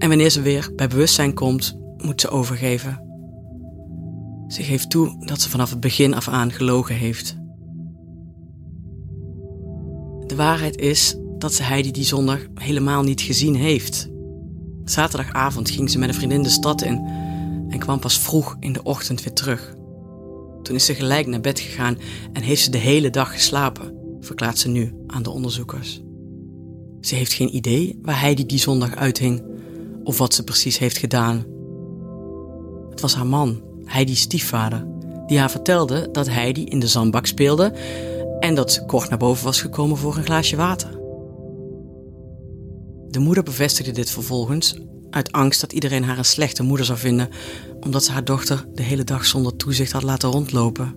en 0.00 0.08
wanneer 0.08 0.30
ze 0.30 0.42
weer 0.42 0.72
bij 0.76 0.88
bewustzijn 0.88 1.34
komt, 1.34 1.78
moet 1.96 2.20
ze 2.20 2.28
overgeven. 2.28 3.04
Ze 4.48 4.62
geeft 4.62 4.90
toe 4.90 5.24
dat 5.26 5.40
ze 5.40 5.50
vanaf 5.50 5.70
het 5.70 5.80
begin 5.80 6.14
af 6.14 6.28
aan 6.28 6.52
gelogen 6.52 6.94
heeft. 6.94 7.36
De 10.26 10.34
waarheid 10.36 10.76
is 10.76 11.16
dat 11.38 11.54
ze 11.54 11.62
Heidi 11.62 11.90
die 11.90 12.04
zondag 12.04 12.46
helemaal 12.54 13.02
niet 13.02 13.20
gezien 13.20 13.54
heeft. 13.54 14.10
Zaterdagavond 14.84 15.70
ging 15.70 15.90
ze 15.90 15.98
met 15.98 16.08
een 16.08 16.14
vriendin 16.14 16.42
de 16.42 16.48
stad 16.48 16.82
in 16.82 17.06
en 17.68 17.78
kwam 17.78 17.98
pas 17.98 18.18
vroeg 18.18 18.56
in 18.60 18.72
de 18.72 18.82
ochtend 18.82 19.22
weer 19.22 19.34
terug. 19.34 19.74
Toen 20.62 20.74
is 20.74 20.84
ze 20.84 20.94
gelijk 20.94 21.26
naar 21.26 21.40
bed 21.40 21.60
gegaan 21.60 21.98
en 22.32 22.42
heeft 22.42 22.62
ze 22.62 22.70
de 22.70 22.78
hele 22.78 23.10
dag 23.10 23.32
geslapen, 23.32 23.94
verklaart 24.20 24.58
ze 24.58 24.68
nu 24.68 24.94
aan 25.06 25.22
de 25.22 25.30
onderzoekers. 25.30 26.02
Ze 27.00 27.14
heeft 27.14 27.32
geen 27.32 27.56
idee 27.56 27.98
waar 28.02 28.20
Heidi 28.20 28.46
die 28.46 28.58
zondag 28.58 28.96
uithing 28.96 29.49
of 30.10 30.18
wat 30.18 30.34
ze 30.34 30.44
precies 30.44 30.78
heeft 30.78 30.98
gedaan. 30.98 31.36
Het 32.90 33.00
was 33.00 33.14
haar 33.14 33.26
man, 33.26 33.62
Heidi's 33.84 34.20
stiefvader, 34.20 34.86
die 35.26 35.38
haar 35.38 35.50
vertelde 35.50 36.08
dat 36.12 36.28
Heidi 36.28 36.64
in 36.64 36.80
de 36.80 36.86
zandbak 36.86 37.26
speelde 37.26 37.72
en 38.40 38.54
dat 38.54 38.72
ze 38.72 38.84
kort 38.84 39.08
naar 39.08 39.18
boven 39.18 39.44
was 39.44 39.60
gekomen 39.60 39.96
voor 39.96 40.16
een 40.16 40.24
glaasje 40.24 40.56
water. 40.56 40.90
De 43.08 43.18
moeder 43.18 43.42
bevestigde 43.42 43.92
dit 43.92 44.10
vervolgens 44.10 44.80
uit 45.10 45.32
angst 45.32 45.60
dat 45.60 45.72
iedereen 45.72 46.04
haar 46.04 46.18
een 46.18 46.24
slechte 46.24 46.62
moeder 46.62 46.86
zou 46.86 46.98
vinden, 46.98 47.28
omdat 47.80 48.04
ze 48.04 48.12
haar 48.12 48.24
dochter 48.24 48.66
de 48.74 48.82
hele 48.82 49.04
dag 49.04 49.24
zonder 49.24 49.56
toezicht 49.56 49.92
had 49.92 50.02
laten 50.02 50.30
rondlopen. 50.30 50.94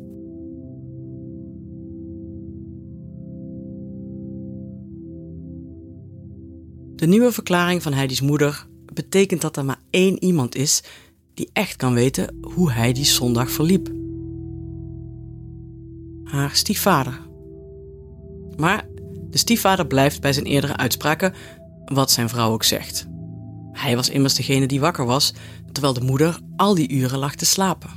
De 6.95 7.07
nieuwe 7.07 7.31
verklaring 7.31 7.83
van 7.83 7.93
Heidi's 7.93 8.21
moeder 8.21 8.71
betekent 8.93 9.41
dat 9.41 9.57
er 9.57 9.65
maar 9.65 9.79
één 9.89 10.23
iemand 10.23 10.55
is 10.55 10.83
die 11.33 11.49
echt 11.53 11.75
kan 11.75 11.93
weten 11.93 12.37
hoe 12.41 12.71
hij 12.71 12.93
die 12.93 13.05
zondag 13.05 13.51
verliep. 13.51 13.89
Haar 16.23 16.55
stiefvader. 16.55 17.19
Maar 18.55 18.87
de 19.29 19.37
stiefvader 19.37 19.87
blijft 19.87 20.21
bij 20.21 20.33
zijn 20.33 20.45
eerdere 20.45 20.77
uitspraken, 20.77 21.33
wat 21.85 22.11
zijn 22.11 22.29
vrouw 22.29 22.51
ook 22.51 22.63
zegt. 22.63 23.07
Hij 23.71 23.95
was 23.95 24.09
immers 24.09 24.35
degene 24.35 24.65
die 24.65 24.79
wakker 24.79 25.05
was, 25.05 25.33
terwijl 25.71 25.93
de 25.93 26.03
moeder 26.03 26.39
al 26.55 26.75
die 26.75 26.91
uren 26.91 27.19
lag 27.19 27.35
te 27.35 27.45
slapen. 27.45 27.89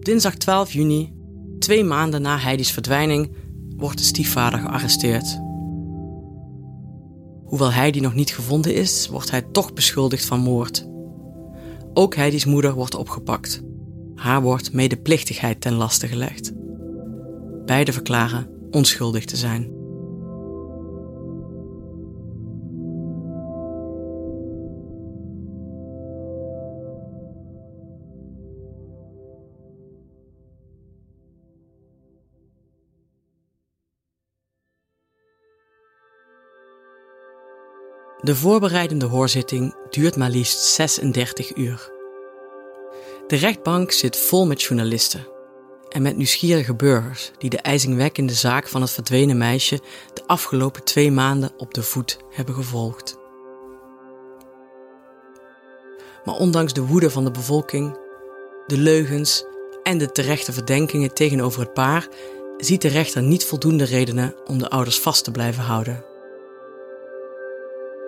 Dinsdag 0.00 0.34
12 0.34 0.72
juni, 0.72 1.12
twee 1.58 1.84
maanden 1.84 2.22
na 2.22 2.38
Heidi's 2.38 2.70
verdwijning, 2.70 3.36
wordt 3.76 3.98
de 3.98 4.04
stiefvader 4.04 4.58
gearresteerd. 4.58 5.47
Hoewel 7.48 7.72
Heidi 7.72 8.00
nog 8.00 8.14
niet 8.14 8.30
gevonden 8.30 8.74
is, 8.74 9.08
wordt 9.08 9.30
hij 9.30 9.42
toch 9.42 9.72
beschuldigd 9.72 10.24
van 10.24 10.40
moord. 10.40 10.88
Ook 11.94 12.14
Heidi's 12.14 12.44
moeder 12.44 12.74
wordt 12.74 12.94
opgepakt. 12.94 13.62
Haar 14.14 14.42
wordt 14.42 14.72
medeplichtigheid 14.72 15.60
ten 15.60 15.74
laste 15.74 16.06
gelegd. 16.06 16.52
Beide 17.64 17.92
verklaren 17.92 18.48
onschuldig 18.70 19.24
te 19.24 19.36
zijn. 19.36 19.77
De 38.20 38.36
voorbereidende 38.36 39.06
hoorzitting 39.06 39.74
duurt 39.90 40.16
maar 40.16 40.30
liefst 40.30 40.58
36 40.58 41.56
uur. 41.56 41.92
De 43.26 43.36
rechtbank 43.36 43.90
zit 43.90 44.16
vol 44.16 44.46
met 44.46 44.62
journalisten 44.62 45.26
en 45.88 46.02
met 46.02 46.16
nieuwsgierige 46.16 46.74
burgers 46.74 47.30
die 47.38 47.50
de 47.50 47.58
ijzingwekkende 47.58 48.32
zaak 48.32 48.68
van 48.68 48.80
het 48.80 48.90
verdwenen 48.90 49.38
meisje 49.38 49.80
de 50.14 50.22
afgelopen 50.26 50.84
twee 50.84 51.10
maanden 51.10 51.50
op 51.56 51.74
de 51.74 51.82
voet 51.82 52.18
hebben 52.30 52.54
gevolgd. 52.54 53.16
Maar 56.24 56.34
ondanks 56.34 56.72
de 56.72 56.86
woede 56.86 57.10
van 57.10 57.24
de 57.24 57.30
bevolking, 57.30 57.98
de 58.66 58.78
leugens 58.78 59.44
en 59.82 59.98
de 59.98 60.12
terechte 60.12 60.52
verdenkingen 60.52 61.14
tegenover 61.14 61.60
het 61.60 61.74
paar, 61.74 62.08
ziet 62.56 62.82
de 62.82 62.88
rechter 62.88 63.22
niet 63.22 63.44
voldoende 63.44 63.84
redenen 63.84 64.34
om 64.46 64.58
de 64.58 64.70
ouders 64.70 65.00
vast 65.00 65.24
te 65.24 65.30
blijven 65.30 65.62
houden. 65.62 66.16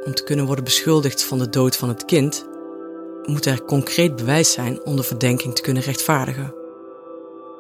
Om 0.05 0.15
te 0.15 0.25
kunnen 0.25 0.47
worden 0.47 0.65
beschuldigd 0.65 1.25
van 1.25 1.39
de 1.39 1.49
dood 1.49 1.77
van 1.77 1.89
het 1.89 2.05
kind, 2.05 2.47
moet 3.23 3.47
er 3.47 3.65
concreet 3.65 4.17
bewijs 4.17 4.53
zijn 4.53 4.85
om 4.85 4.97
de 4.97 5.03
verdenking 5.03 5.55
te 5.55 5.63
kunnen 5.63 5.83
rechtvaardigen. 5.83 6.55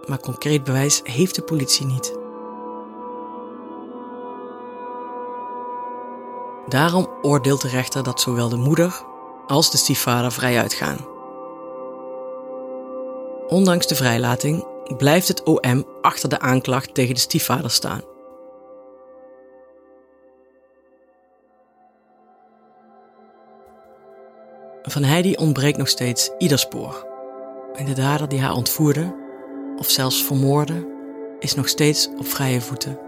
Maar 0.06 0.20
concreet 0.20 0.64
bewijs 0.64 1.00
heeft 1.04 1.34
de 1.34 1.42
politie 1.42 1.86
niet. 1.86 2.18
Daarom 6.68 7.08
oordeelt 7.22 7.60
de 7.60 7.68
rechter 7.68 8.02
dat 8.02 8.20
zowel 8.20 8.48
de 8.48 8.56
moeder 8.56 9.02
als 9.46 9.70
de 9.70 9.76
stiefvader 9.76 10.32
vrij 10.32 10.58
uitgaan. 10.58 11.06
Ondanks 13.48 13.86
de 13.86 13.94
vrijlating 13.94 14.66
blijft 14.96 15.28
het 15.28 15.42
OM 15.42 15.86
achter 16.00 16.28
de 16.28 16.40
aanklacht 16.40 16.94
tegen 16.94 17.14
de 17.14 17.20
stiefvader 17.20 17.70
staan. 17.70 18.09
Van 24.90 25.04
Heidi 25.04 25.34
ontbreekt 25.34 25.78
nog 25.78 25.88
steeds 25.88 26.30
ieder 26.38 26.58
spoor. 26.58 27.06
En 27.74 27.84
de 27.84 27.92
dader 27.92 28.28
die 28.28 28.40
haar 28.40 28.52
ontvoerde, 28.52 29.14
of 29.76 29.90
zelfs 29.90 30.24
vermoordde, 30.24 30.86
is 31.38 31.54
nog 31.54 31.68
steeds 31.68 32.08
op 32.18 32.26
vrije 32.26 32.60
voeten. 32.60 32.98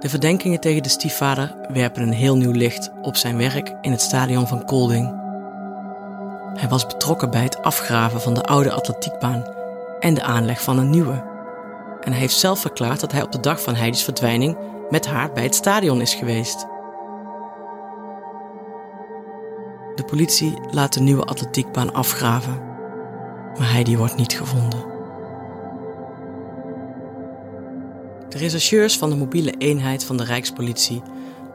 De 0.00 0.08
verdenkingen 0.08 0.60
tegen 0.60 0.82
de 0.82 0.88
stiefvader 0.88 1.56
werpen 1.72 2.02
een 2.02 2.12
heel 2.12 2.36
nieuw 2.36 2.50
licht 2.50 2.90
op 3.02 3.16
zijn 3.16 3.36
werk 3.36 3.72
in 3.80 3.90
het 3.90 4.00
stadion 4.00 4.48
van 4.48 4.64
Kolding. 4.64 5.22
Hij 6.54 6.68
was 6.68 6.86
betrokken 6.86 7.30
bij 7.30 7.42
het 7.42 7.62
afgraven 7.62 8.20
van 8.20 8.34
de 8.34 8.42
oude 8.42 8.72
atletiekbaan 8.72 9.44
en 10.00 10.14
de 10.14 10.22
aanleg 10.22 10.62
van 10.62 10.78
een 10.78 10.90
nieuwe. 10.90 11.24
En 12.00 12.10
hij 12.10 12.20
heeft 12.20 12.36
zelf 12.36 12.60
verklaard 12.60 13.00
dat 13.00 13.12
hij 13.12 13.22
op 13.22 13.32
de 13.32 13.40
dag 13.40 13.62
van 13.62 13.74
Heidi's 13.74 14.04
verdwijning 14.04 14.56
met 14.90 15.06
haar 15.06 15.32
bij 15.32 15.42
het 15.42 15.54
stadion 15.54 16.00
is 16.00 16.14
geweest. 16.14 16.72
De 19.94 20.04
politie 20.04 20.54
laat 20.70 20.92
de 20.92 21.00
nieuwe 21.00 21.24
atletiekbaan 21.24 21.92
afgraven, 21.92 22.62
maar 23.58 23.72
Heidi 23.72 23.96
wordt 23.96 24.16
niet 24.16 24.32
gevonden. 24.32 24.84
De 28.28 28.38
rechercheurs 28.38 28.98
van 28.98 29.10
de 29.10 29.16
mobiele 29.16 29.54
eenheid 29.58 30.04
van 30.04 30.16
de 30.16 30.24
Rijkspolitie 30.24 31.02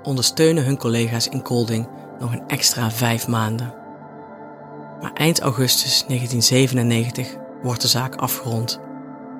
ondersteunen 0.04 0.66
hun 0.66 0.78
collega's 0.78 1.28
in 1.28 1.42
Kolding 1.42 1.88
nog 2.20 2.34
een 2.34 2.48
extra 2.48 2.92
vijf 2.92 3.28
maanden. 3.28 3.74
Maar 5.02 5.14
eind 5.14 5.40
augustus 5.40 6.04
1997 6.08 7.36
wordt 7.62 7.82
de 7.82 7.88
zaak 7.88 8.16
afgerond 8.16 8.80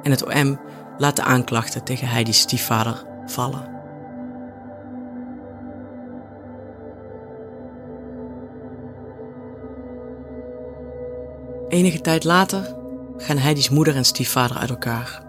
en 0.04 0.12
het 0.12 0.26
OM 0.26 0.60
laat 0.98 1.16
de 1.16 1.24
aanklachten 1.24 1.84
tegen 1.84 2.08
Heidi's 2.08 2.40
stiefvader 2.40 3.06
vallen. 3.26 3.79
Enige 11.70 12.02
tijd 12.02 12.24
later 12.24 12.76
gaan 13.18 13.38
Heidi's 13.38 13.70
moeder 13.70 13.96
en 13.96 14.06
stiefvader 14.06 14.58
uit 14.58 14.70
elkaar. 14.70 15.22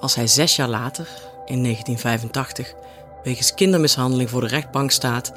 Als 0.00 0.14
hij 0.14 0.26
zes 0.26 0.56
jaar 0.56 0.68
later, 0.68 1.08
in 1.44 1.62
1985, 1.62 2.74
wegens 3.22 3.54
kindermishandeling 3.54 4.30
voor 4.30 4.40
de 4.40 4.46
rechtbank 4.46 4.90
staat, 4.90 5.32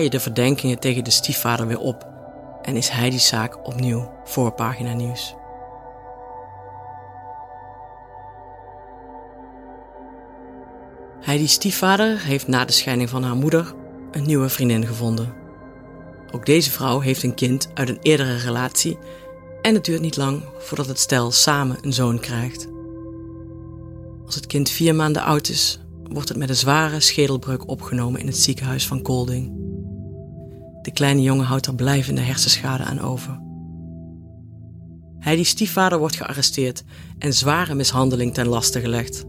je 0.00 0.10
de 0.10 0.20
verdenkingen 0.20 0.78
tegen 0.78 1.04
de 1.04 1.10
stiefvader 1.10 1.66
weer 1.66 1.78
op 1.78 2.06
en 2.62 2.76
is 2.76 2.88
Heidi's 2.88 3.26
zaak 3.26 3.66
opnieuw 3.66 4.12
voorpagina 4.24 4.92
nieuws. 4.92 5.34
Heidi's 11.20 11.52
stiefvader 11.52 12.20
heeft 12.20 12.48
na 12.48 12.64
de 12.64 12.72
scheiding 12.72 13.10
van 13.10 13.22
haar 13.22 13.36
moeder 13.36 13.74
een 14.10 14.26
nieuwe 14.26 14.48
vriendin 14.48 14.86
gevonden. 14.86 15.45
Ook 16.30 16.46
deze 16.46 16.70
vrouw 16.70 17.00
heeft 17.00 17.22
een 17.22 17.34
kind 17.34 17.68
uit 17.74 17.88
een 17.88 17.98
eerdere 18.02 18.36
relatie 18.36 18.98
en 19.62 19.74
het 19.74 19.84
duurt 19.84 20.00
niet 20.00 20.16
lang 20.16 20.42
voordat 20.58 20.86
het 20.86 20.98
stel 20.98 21.30
samen 21.30 21.78
een 21.80 21.92
zoon 21.92 22.20
krijgt. 22.20 22.68
Als 24.26 24.34
het 24.34 24.46
kind 24.46 24.70
vier 24.70 24.94
maanden 24.94 25.22
oud 25.22 25.48
is, 25.48 25.80
wordt 26.02 26.28
het 26.28 26.38
met 26.38 26.48
een 26.48 26.56
zware 26.56 27.00
schedelbreuk 27.00 27.68
opgenomen 27.68 28.20
in 28.20 28.26
het 28.26 28.36
ziekenhuis 28.36 28.86
van 28.86 29.02
Kolding. 29.02 29.52
De 30.82 30.92
kleine 30.92 31.22
jongen 31.22 31.44
houdt 31.44 31.66
er 31.66 31.74
blijvende 31.74 32.20
hersenschade 32.20 32.82
aan 32.82 33.00
over. 33.00 33.40
Hij 35.18 35.36
die 35.36 35.44
stiefvader 35.44 35.98
wordt 35.98 36.16
gearresteerd 36.16 36.84
en 37.18 37.34
zware 37.34 37.74
mishandeling 37.74 38.34
ten 38.34 38.46
laste 38.46 38.80
gelegd. 38.80 39.24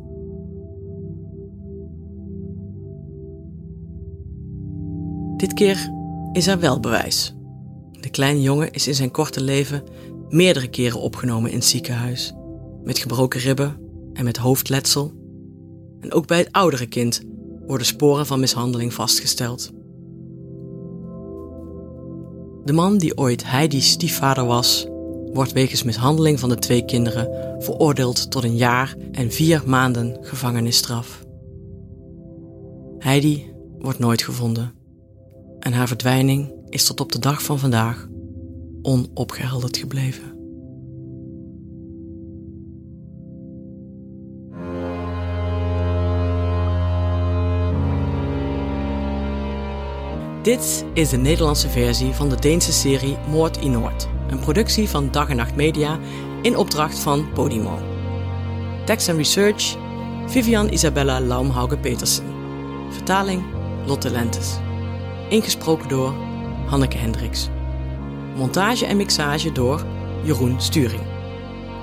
Dit 5.37 5.53
keer 5.53 5.91
is 6.31 6.47
er 6.47 6.59
wel 6.59 6.79
bewijs. 6.79 7.35
De 7.91 8.09
kleine 8.09 8.41
jongen 8.41 8.71
is 8.71 8.87
in 8.87 8.95
zijn 8.95 9.11
korte 9.11 9.41
leven 9.41 9.83
meerdere 10.29 10.67
keren 10.67 11.01
opgenomen 11.01 11.51
in 11.51 11.57
het 11.57 11.65
ziekenhuis, 11.65 12.33
met 12.83 12.97
gebroken 12.97 13.39
ribben 13.39 13.79
en 14.13 14.23
met 14.23 14.37
hoofdletsel. 14.37 15.11
En 15.99 16.13
ook 16.13 16.27
bij 16.27 16.37
het 16.37 16.51
oudere 16.51 16.85
kind 16.85 17.21
worden 17.65 17.87
sporen 17.87 18.25
van 18.25 18.39
mishandeling 18.39 18.93
vastgesteld. 18.93 19.71
De 22.63 22.73
man 22.73 22.97
die 22.97 23.17
ooit 23.17 23.49
Heidi's 23.49 23.89
stiefvader 23.89 24.45
was, 24.45 24.87
wordt 25.33 25.51
wegens 25.51 25.83
mishandeling 25.83 26.39
van 26.39 26.49
de 26.49 26.55
twee 26.55 26.85
kinderen 26.85 27.55
veroordeeld 27.63 28.31
tot 28.31 28.43
een 28.43 28.55
jaar 28.55 28.95
en 29.11 29.31
vier 29.31 29.63
maanden 29.65 30.17
gevangenisstraf. 30.21 31.25
Heidi 32.97 33.51
wordt 33.79 33.99
nooit 33.99 34.23
gevonden 34.23 34.76
en 35.67 35.73
haar 35.73 35.87
verdwijning 35.87 36.51
is 36.69 36.85
tot 36.85 36.99
op 36.99 37.11
de 37.11 37.19
dag 37.19 37.41
van 37.41 37.59
vandaag 37.59 38.07
onopgehelderd 38.81 39.77
gebleven. 39.77 40.35
Dit 50.41 50.85
is 50.93 51.09
de 51.09 51.17
Nederlandse 51.17 51.69
versie 51.69 52.11
van 52.11 52.29
de 52.29 52.39
Deense 52.39 52.71
serie 52.73 53.17
Moord 53.29 53.57
in 53.57 53.71
Noord, 53.71 54.07
een 54.29 54.39
productie 54.39 54.89
van 54.89 55.11
Dag 55.11 55.29
en 55.29 55.35
Nacht 55.35 55.55
Media 55.55 55.99
in 56.41 56.57
opdracht 56.57 56.99
van 56.99 57.31
Podimo. 57.33 57.79
Text 58.85 59.07
en 59.07 59.17
research 59.17 59.75
Vivian 60.27 60.69
Isabella 60.69 61.21
Laumhauge-Petersen. 61.21 62.25
Vertaling 62.89 63.43
Lotte 63.85 64.09
Lentes. 64.09 64.57
Ingesproken 65.29 65.89
door 65.89 66.13
Hanneke 66.65 66.97
Hendricks. 66.97 67.49
Montage 68.35 68.85
en 68.85 68.97
mixage 68.97 69.51
door 69.51 69.85
Jeroen 70.23 70.61
Sturing. 70.61 71.01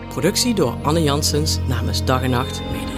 Productie 0.08 0.54
door 0.54 0.76
Anne 0.82 1.02
Janssens 1.02 1.58
namens 1.68 2.04
Dag 2.04 2.22
en 2.22 2.30
Nacht 2.30 2.60
Media. 2.72 2.93